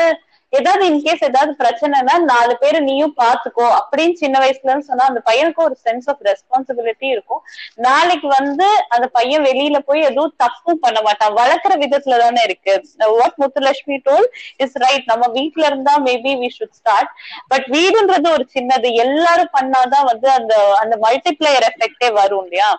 ஏதாவது 0.53 0.83
இன்கேஸ் 0.89 1.23
ஏதாவது 1.23 1.51
பிரச்சனைனா 1.61 2.13
நாலு 2.31 2.57
பேரு 2.57 2.81
நீயும் 2.81 3.15
பாத்துக்கோ 3.21 3.65
அப்படின்னு 3.79 4.15
சின்ன 4.21 4.35
வயசுல 4.39 4.75
சொன்னா 4.89 5.05
அந்த 5.05 5.21
பையனுக்கு 5.25 5.61
ஒரு 5.63 5.75
சென்ஸ் 5.85 6.07
ஆஃப் 6.07 6.21
ரெஸ்பான்சிபிலிட்டி 6.29 7.07
இருக்கும். 7.15 7.41
நாளைக்கு 7.75 8.27
வந்து 8.27 8.67
அந்த 8.89 9.07
பையன் 9.07 9.43
வெளியில 9.43 9.79
போய் 9.79 10.01
எதுவும் 10.01 10.35
தப்பும் 10.37 10.79
பண்ண 10.79 11.01
மாட்டான். 11.01 11.33
வளர்க்குற 11.33 11.75
விதத்துல 11.83 12.19
தானே 12.19 12.43
இருக்கு 12.43 12.73
what 13.19 13.37
Muthulakshmi 13.43 13.97
told 14.09 14.27
is 14.57 14.77
right 14.85 15.05
நம்ம 15.05 15.27
வீட்டுல 15.39 15.65
இருந்தா 15.65 15.95
maybe 16.09 16.33
we 16.41 16.49
should 16.57 16.77
start 16.79 17.11
but 17.47 17.67
வீடுன்றது 17.77 18.29
ஒரு 18.31 18.47
சின்னது. 18.57 18.89
எல்லாரும் 19.05 19.55
பண்ணாதான் 19.59 20.09
வந்து 20.11 20.29
அந்த 20.39 20.53
அந்த 20.83 20.95
மல்டிப்ளையர் 21.07 21.67
எஃபெக்டே 21.71 22.11
வரும் 22.13 22.43
இல்லையா? 22.45 22.69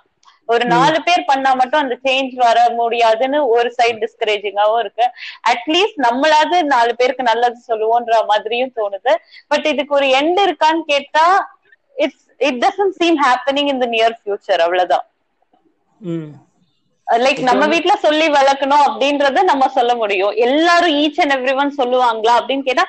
ஒரு 0.49 0.65
நாலு 0.73 0.99
பேர் 1.07 1.29
பண்ணா 1.31 1.51
மட்டும் 1.61 1.83
அந்த 1.83 1.97
சேஞ்ச் 2.05 2.35
வர 2.43 2.59
முடியாதுன்னு 2.79 3.39
ஒரு 3.55 3.69
சைட் 3.79 4.01
டிஸ்கரேஜிங்காவும் 4.05 4.81
இருக்கு. 4.81 5.07
அட்லீஸ்ட் 5.53 5.99
நம்மளாவது 6.07 6.59
நாலு 6.73 6.93
பேருக்கு 7.01 7.31
நல்லது 7.31 7.59
சொல்லுவோன்ற 7.69 8.21
மாதிரியும் 8.31 8.75
தோணுது. 8.79 9.15
பட் 9.51 9.69
இதுக்கு 9.73 9.95
ஒரு 9.95 10.09
எண்ட் 10.21 10.41
இருக்கான்னு 10.47 10.85
கேட்டா 10.93 11.27
it's 11.97 12.25
it 12.41 12.61
doesn't 12.65 12.97
seem 13.01 13.19
happening 13.25 13.71
in 13.73 13.83
the 13.83 13.89
near 13.95 14.17
future 14.19 14.65
அவ்வளவுதான். 14.67 15.07
லைக் 17.07 17.41
நம்ம 17.49 17.67
வீட்டுல 17.73 17.93
சொல்லி 18.03 18.27
வளர்க்கணும் 18.31 18.85
அப்படின்றத 18.87 19.43
நம்ம 19.51 19.69
சொல்ல 19.77 19.93
முடியும். 19.97 20.33
எல்லாரும் 20.47 20.97
ஈச் 21.03 21.21
அண்ட் 21.23 21.35
எவ்ரி 21.37 21.55
ஒன் 21.57 21.79
சொல்லுவாங்களா 21.79 22.35
அப்படின்னு 22.39 22.67
கேட்டா 22.67 22.85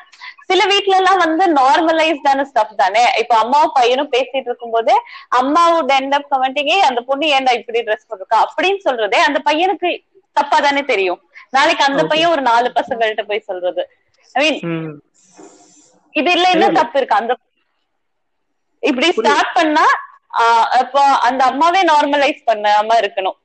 சில 0.50 0.62
வீட்ல 0.72 0.94
எல்லாம் 1.00 1.22
வந்து 1.24 1.44
நார்மலைஸ்டான 1.58 2.46
ஸ்டப் 2.50 2.74
தானே? 2.82 3.04
இப்ப 3.22 3.34
அம்மாவும் 3.44 3.76
பையனும் 3.78 4.12
பேசிட்டு 4.16 4.50
இருக்கும் 4.50 4.76
போதே 4.76 4.96
அம்மாவோட 5.40 5.92
எண்ட் 6.00 6.16
அப் 6.18 6.32
கமெண்டிங்கே 6.34 6.78
அந்த 6.90 7.02
பொண்ணு 7.10 7.28
ஏன்டா 7.38 7.54
இப்படி 7.60 7.82
ட்ரெஸ் 7.88 8.08
போட்டிருக்கா? 8.08 8.40
அப்படின்னு 8.46 8.82
சொல்றதே 8.88 9.20
அந்த 9.28 9.40
பையனுக்கு 9.48 9.90
தப்பா 10.36 10.58
தானே 10.66 10.82
தெரியும். 10.92 11.20
நாளைக்கு 11.54 11.84
அந்த 11.88 12.02
பையன் 12.12 12.34
ஒரு 12.36 12.44
நாலு 12.50 12.68
பசங்கள்ட்ட 12.78 13.24
போய் 13.30 13.48
சொல்றது. 13.50 13.84
ஐ 14.36 14.42
மீன் 14.44 14.60
இது 16.16 16.32
இல்ல 16.38 16.48
என்ன 16.56 16.68
தப்பு 16.78 16.98
இருக்கு. 17.00 17.20
அந்த 17.22 17.34
இப்படி 18.84 19.08
ஸ்டார்ட் 19.18 19.52
பண்ணா 19.58 19.86
அப்போ 20.82 21.04
அந்த 21.28 21.42
அம்மாவே 21.52 21.82
நார்மலைஸ் 21.92 22.42
பண்ணாம 22.50 22.98
இருக்கணும். 23.02 23.38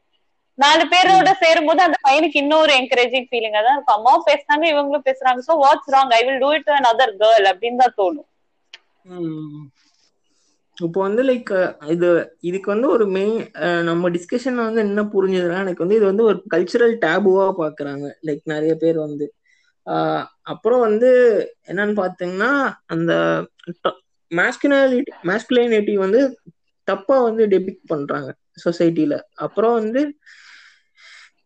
நாலு 0.59 0.85
பேரோட 0.93 1.31
சேரும் 1.43 1.69
போது 1.69 1.81
அந்த 1.87 1.97
பையனுக்கு 2.07 2.41
இன்னொரு 2.43 2.73
என்கரேஜிங் 2.81 3.29
ஃபீலிங்கா 3.31 3.61
தான் 3.67 3.77
இருக்கும். 3.77 3.97
அம்மாவும் 3.99 4.27
பேசுனாங்க 4.31 4.65
இவங்களும் 4.73 5.07
பேசுறாங்க. 5.09 5.41
So 5.49 5.55
what's 5.65 5.93
wrong 5.95 6.13
I 6.19 6.21
will 6.27 6.43
do 6.45 6.51
it 6.59 6.71
another 6.93 7.15
girl 7.23 7.47
அப்படின்னு 7.53 7.83
தான் 7.85 7.97
தோணும். 8.01 8.29
இப்போ 10.77 10.99
வந்து 11.07 11.23
லைக் 11.31 11.51
இது 11.95 12.09
இதுக்கு 12.49 12.69
வந்து 12.75 12.89
ஒரு 12.95 13.05
மெயின் 13.17 13.37
நம்ம 13.89 14.09
டிஸ்கஷன் 14.17 14.59
வந்து 14.67 14.81
என்ன 14.87 15.03
புரிஞ்சதுன்னா 15.15 15.59
எனக்கு 15.65 15.85
வந்து 15.85 15.99
இது 15.99 16.07
வந்து 16.13 16.25
ஒரு 16.31 16.39
கல்ச்சுரல் 16.55 16.95
டேபுவா 17.05 17.47
பாக்குறாங்க. 17.63 18.07
லைக் 18.29 18.43
நிறைய 18.55 18.75
பேர் 18.85 18.99
வந்து. 19.07 19.27
அப்புறம் 20.53 20.83
வந்து 20.89 21.11
என்னன்னு 21.71 21.95
பாத்தீங்கன்னா 22.03 22.51
அந்த 22.95 23.13
மேஸ்குலாலிட்டி 24.33 25.13
மேஸ்குலைனிட்டி 25.31 25.95
வந்து 26.05 26.21
தப்பா 26.89 27.17
வந்து 27.29 27.43
டெபிக் 27.53 27.83
பண்றாங்க 27.93 28.31
சொசைட்டில 28.65 29.15
அப்புறம் 29.45 29.75
வந்து 29.81 30.01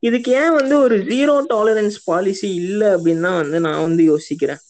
இதுக்கு 0.03 0.31
ஏன் 0.41 0.57
வந்து 0.59 0.75
ஒரு 0.79 0.97
ஜீரோ 1.13 1.35
டாலரன்ஸ் 1.53 1.97
பாலிசி 2.05 2.49
இல்லை 2.63 2.89
அப்படின்னு 2.97 3.27
தான் 3.29 3.41
வந்து 3.43 3.61
நான் 3.67 3.85
வந்து 3.87 4.03
யோசிக்கிறேன். 4.05 4.61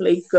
லைக் 0.00 0.34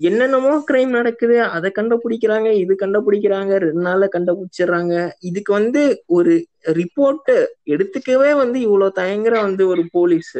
என்னென்னமோ 0.00 0.52
கிரைம் 0.68 0.92
நடக்குது 0.98 1.34
அதை 1.56 1.68
கண்டுபிடிக்கிறாங்க 1.78 2.48
இது 2.60 2.72
கண்டுபிடிக்கிறாங்க 2.82 3.52
ரெண்டு 3.64 3.82
நாள்ல 3.86 4.06
கண்டுபிடிச்சிடுறாங்க. 4.14 4.94
இதுக்கு 5.20 5.52
வந்து 5.52 5.82
ஒரு 6.16 6.34
ரிப்போர்ட் 6.78 7.30
எடுத்துக்கவே 7.74 8.30
வந்து 8.42 8.58
இவ்வளவு 8.60 8.96
தயங்குற 9.00 9.34
வந்து 9.48 9.66
ஒரு 9.66 9.82
police 9.92 10.32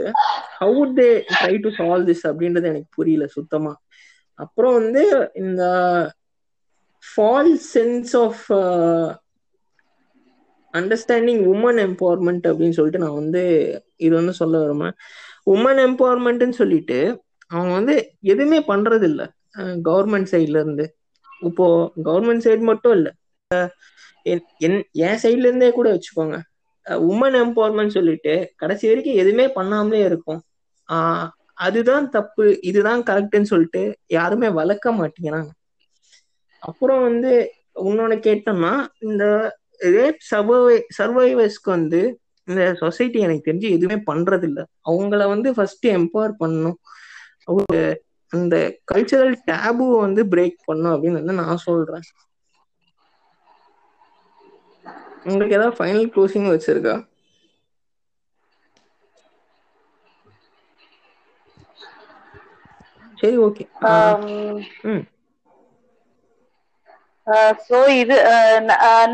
how 0.61 0.85
they 0.99 1.09
try 1.35 1.55
to 1.65 1.73
solve 1.79 2.09
this 2.11 2.25
அப்படின்றது 2.31 2.71
எனக்கு 2.73 2.91
புரியல 2.99 3.27
சுத்தமா. 3.37 3.73
அப்புறம் 4.39 4.75
வந்து 4.81 5.05
இந்த 5.43 5.63
false 7.05 7.53
sense 7.75 8.15
of 8.25 8.45
understanding 10.73 11.43
women 11.53 11.79
empowerment 11.79 12.47
அப்படின்னு 12.47 12.71
சொல்லிட்டு 12.71 12.99
நான் 12.99 13.15
வந்து 13.15 13.43
இது 13.97 14.15
வந்து 14.15 14.33
சொல்ல 14.33 14.59
விரும்புறேன். 14.59 14.93
உமன் 15.51 15.79
எம்பவர்மெண்ட்னு 15.79 16.51
சொல்லிட்டு 16.51 17.23
அவங்க 17.47 17.73
வந்து 17.73 18.11
எதுவுமே 18.21 18.61
பண்றது 18.61 19.03
இல்ல. 19.03 19.33
கவர்மெண்ட் 19.59 20.27
சைட்ல 20.31 20.49
இருந்து. 20.49 20.97
இப்போ 21.41 21.93
கவர்மெண்ட் 22.05 22.47
சைடு 22.47 22.61
மட்டும் 22.61 22.93
இல்லை. 22.93 23.13
என் 24.23 24.85
என் 24.93 25.19
சைட்ல 25.23 25.39
இருந்தே 25.39 25.73
கூட 25.73 25.95
வச்சுக்கோங்க. 25.95 26.41
உமன் 26.85 27.37
எம்பவர்மெண்ட் 27.37 27.89
சொல்லிட்டு 27.89 28.53
கடைசி 28.57 28.87
வரைக்கும் 28.87 29.15
எதுவுமே 29.15 29.47
பண்ணாமலே 29.47 30.05
இருக்கும். 30.05 30.43
ஆஹ் 30.93 31.29
அதுதான் 31.55 32.11
தப்பு 32.11 32.61
இதுதான் 32.61 33.03
கரெக்ட்னு 33.03 33.43
சொல்லிட்டு 33.43 33.97
யாருமே 34.07 34.49
வளர்க்க 34.49 34.93
மாட்டேங்கிறாங்க. 34.93 35.49
அப்புறம் 36.59 37.03
வந்து 37.03 37.53
உன்னோட 37.75 38.15
கேட்டோம்னா 38.19 38.87
இந்த 38.99 39.59
ரேப் 39.95 40.21
சர்வை 40.31 40.59
சர்வைவர்ஸ்க்கு 40.99 41.71
வந்து 41.71 42.01
இந்த 42.49 42.63
சொசைட்டி 42.75 43.19
எனக்கு 43.19 43.47
தெரிஞ்சு 43.47 43.69
எதுவுமே 43.71 43.99
பண்றது 44.07 44.43
இல்ல 44.43 44.61
அவங்கள 44.87 45.27
வந்து 45.29 45.49
ஃபர்ஸ்ட் 45.55 45.87
எம்பவர் 45.91 46.41
பண்ணணும். 46.41 46.79
அவங்க 47.45 47.75
அந்த 48.33 48.57
கல்ச்சரல் 48.93 49.37
டேபு 49.47 49.87
வந்து 50.01 50.23
பிரேக் 50.33 50.59
பண்ணும் 50.65 50.93
அப்படின்னு 50.95 51.21
வந்து 51.21 51.41
நான் 51.41 51.65
சொல்றேன். 51.67 52.07
உங்களுக்கு 55.27 55.57
ஏதாவது 55.57 55.77
ஃபைனல் 55.77 56.11
க்ளோசிங் 56.15 56.49
வச்சிருக்கா? 56.51 56.97
சரி 63.19 63.37
ஓகே 63.39 63.65
ம். 64.87 65.05
சோ 67.69 67.79
இது 68.03 68.17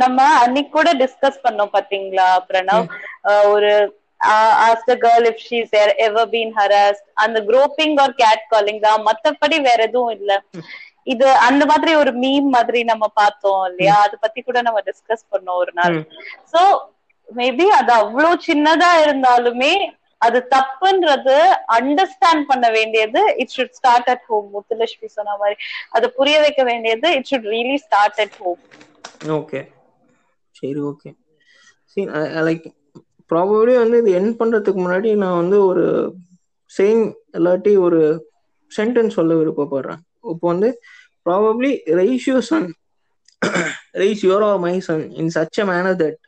நம்ம 0.02 0.18
அன்னைக்கு 0.42 0.72
கூட 0.78 0.90
டிஸ்கஸ் 1.02 1.44
பண்ணோம் 1.46 1.74
பாத்தீங்களா 1.76 2.28
பிரணவ்? 2.48 2.86
ஒரு 3.54 3.72
as 4.66 4.86
the 4.90 4.94
girl 5.04 5.26
if 5.30 5.42
she's 5.48 5.74
ever 6.06 6.30
been 6.34 6.52
harassed 6.58 7.00
அந்த 7.24 7.38
குரோப்பிங் 7.50 7.96
ஆர் 8.04 8.14
கேட் 8.22 8.44
காலிங் 8.52 8.80
தான். 8.86 9.00
மத்தபடி 9.08 9.58
வேற 9.68 9.80
எதுவும் 9.88 10.14
இல்ல. 10.18 10.32
இது 11.14 11.26
அந்த 11.48 11.62
மாதிரி 11.72 11.92
ஒரு 12.02 12.12
மீம் 12.22 12.48
மாதிரி 12.56 12.80
நம்ம 12.92 13.04
பார்த்தோம் 13.20 13.64
இல்லையா? 13.70 13.96
அதை 14.06 14.16
பத்தி 14.24 14.40
கூட 14.42 14.58
நம்ம 14.68 14.80
டிஸ்கஸ் 14.88 15.30
பண்ணோம் 15.32 15.60
ஒரு 15.64 15.72
நாள். 15.80 15.98
சோ 16.52 16.62
மேபி 17.28 17.66
அது 17.80 17.92
அவ்வளவு 18.00 18.34
சின்னதா 18.48 18.90
இருந்தாலுமே 19.04 19.72
அது 20.20 20.38
தப்புன்றது 20.54 21.36
அண்டர்ஸ்டாண்ட் 21.76 22.44
பண்ண 22.50 22.66
வேண்டியது. 22.76 23.20
It 23.42 23.52
should 23.56 23.76
start 23.78 24.08
at 24.12 24.24
home 24.30 24.46
Muthulakshmi 24.54 25.08
சொன்ன 25.16 25.36
மாதிரி. 25.42 25.56
அதை 25.96 26.08
புரிய 26.18 26.36
வைக்க 26.44 26.62
வேண்டியது. 26.70 27.08
It 27.18 27.28
should 27.30 27.48
really 27.54 27.78
start 27.86 28.20
at 28.24 28.36
home 28.42 28.60
okay 29.40 29.60
சரி 30.54 30.80
ஓகே 30.90 31.10
சரி 31.92 32.06
லைக் 32.48 32.66
ப்ராபப்ளி 33.30 33.74
வந்து 33.82 33.96
இது 34.02 34.10
என் 34.18 34.36
பண்றதுக்கு 34.40 34.80
முன்னாடி 34.84 35.10
நான் 35.22 35.40
வந்து 35.42 35.58
ஒரு 35.70 35.84
சேம் 36.72 37.02
இல்லாட்டி 37.38 37.72
ஒரு 37.86 38.00
சென்டென்ஸ் 38.72 39.16
சொல்ல 39.18 39.32
விருப்பப்படுறேன். 39.34 40.00
இப்போ 40.32 40.46
வந்து 40.52 40.68
probably 41.26 41.70
raise 42.00 42.26
your 42.30 42.46
son 42.50 42.68
raise 44.02 44.22
your 44.26 44.44
or 44.48 44.60
my 44.66 44.74
son 44.88 45.04
in 45.20 45.32
such 45.36 45.60
a 45.62 45.66
manner 45.70 45.98
that 46.02 46.18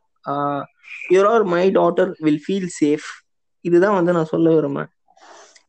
your 1.14 1.28
or 1.32 1.44
my 1.54 1.64
daughter 1.78 2.10
will 2.26 2.42
feel 2.46 2.70
safe 2.80 3.08
இதுதான் 3.64 3.96
வந்து 3.98 4.12
நான் 4.12 4.32
சொல்ல 4.34 4.48
விரும்புறேன். 4.50 4.90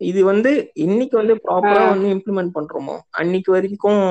இது 0.01 0.19
வந்து 0.23 0.51
இன்னைக்கு 0.85 1.15
வந்து 1.17 1.35
ப்ராப்பரா 1.45 1.83
வந்து 1.93 2.07
இம்ப்ளிமெண்ட் 2.15 2.53
பண்றோமோ? 2.57 2.95
அன்னைக்கு 3.21 3.51
வரைக்கும் 3.55 4.03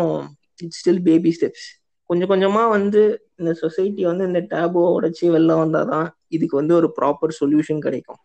இட்ஸ் 0.65 0.81
ஸ்டில் 0.81 1.03
பேபி 1.09 1.31
ஸ்டெப்ஸ் 1.37 1.67
கொஞ்சம் 2.11 2.31
கொஞ்சமா 2.33 2.63
வந்து 2.71 3.01
இந்த 3.41 3.53
சொசைட்டி 3.55 4.03
வந்து 4.05 4.25
இந்த 4.25 4.41
டேபோ 4.53 4.83
உடைச்சு 4.97 5.25
வெளில 5.35 5.57
வந்தாதான் 5.59 6.07
இதுக்கு 6.37 6.57
வந்து 6.57 6.75
ஒரு 6.75 6.89
ப்ராப்பர் 6.99 7.39
சொல்யூஷன் 7.41 7.85
கிடைக்கும். 7.87 8.21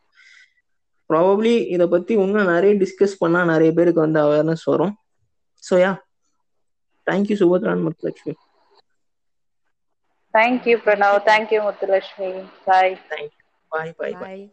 ப்ராபப்ளி 1.10 1.54
இதை 1.76 1.86
பத்தி 1.88 2.14
இன்னும் 2.24 2.52
நிறைய 2.54 2.74
டிஸ்கஸ் 2.84 3.20
பண்ணா 3.22 3.42
நிறைய 3.44 3.72
பேருக்கு 3.74 4.06
வந்து 4.06 4.20
அவேர்னஸ் 4.20 4.66
வரும். 4.72 4.94
So 5.64 5.76
ya 5.82 5.92
thank you 7.08 7.36
Subhadran 7.42 7.84
Muthulakshmi 7.86 8.34
thank you 10.34 10.76
Pranav 10.86 11.18
thank you 11.30 11.60
Muthulakshmi 11.66 12.30
bye 12.66 12.96
thank you 13.12 13.42
bye 13.72 13.94
bye 14.00 14.14
bye 14.14 14.16
bye 14.24 14.44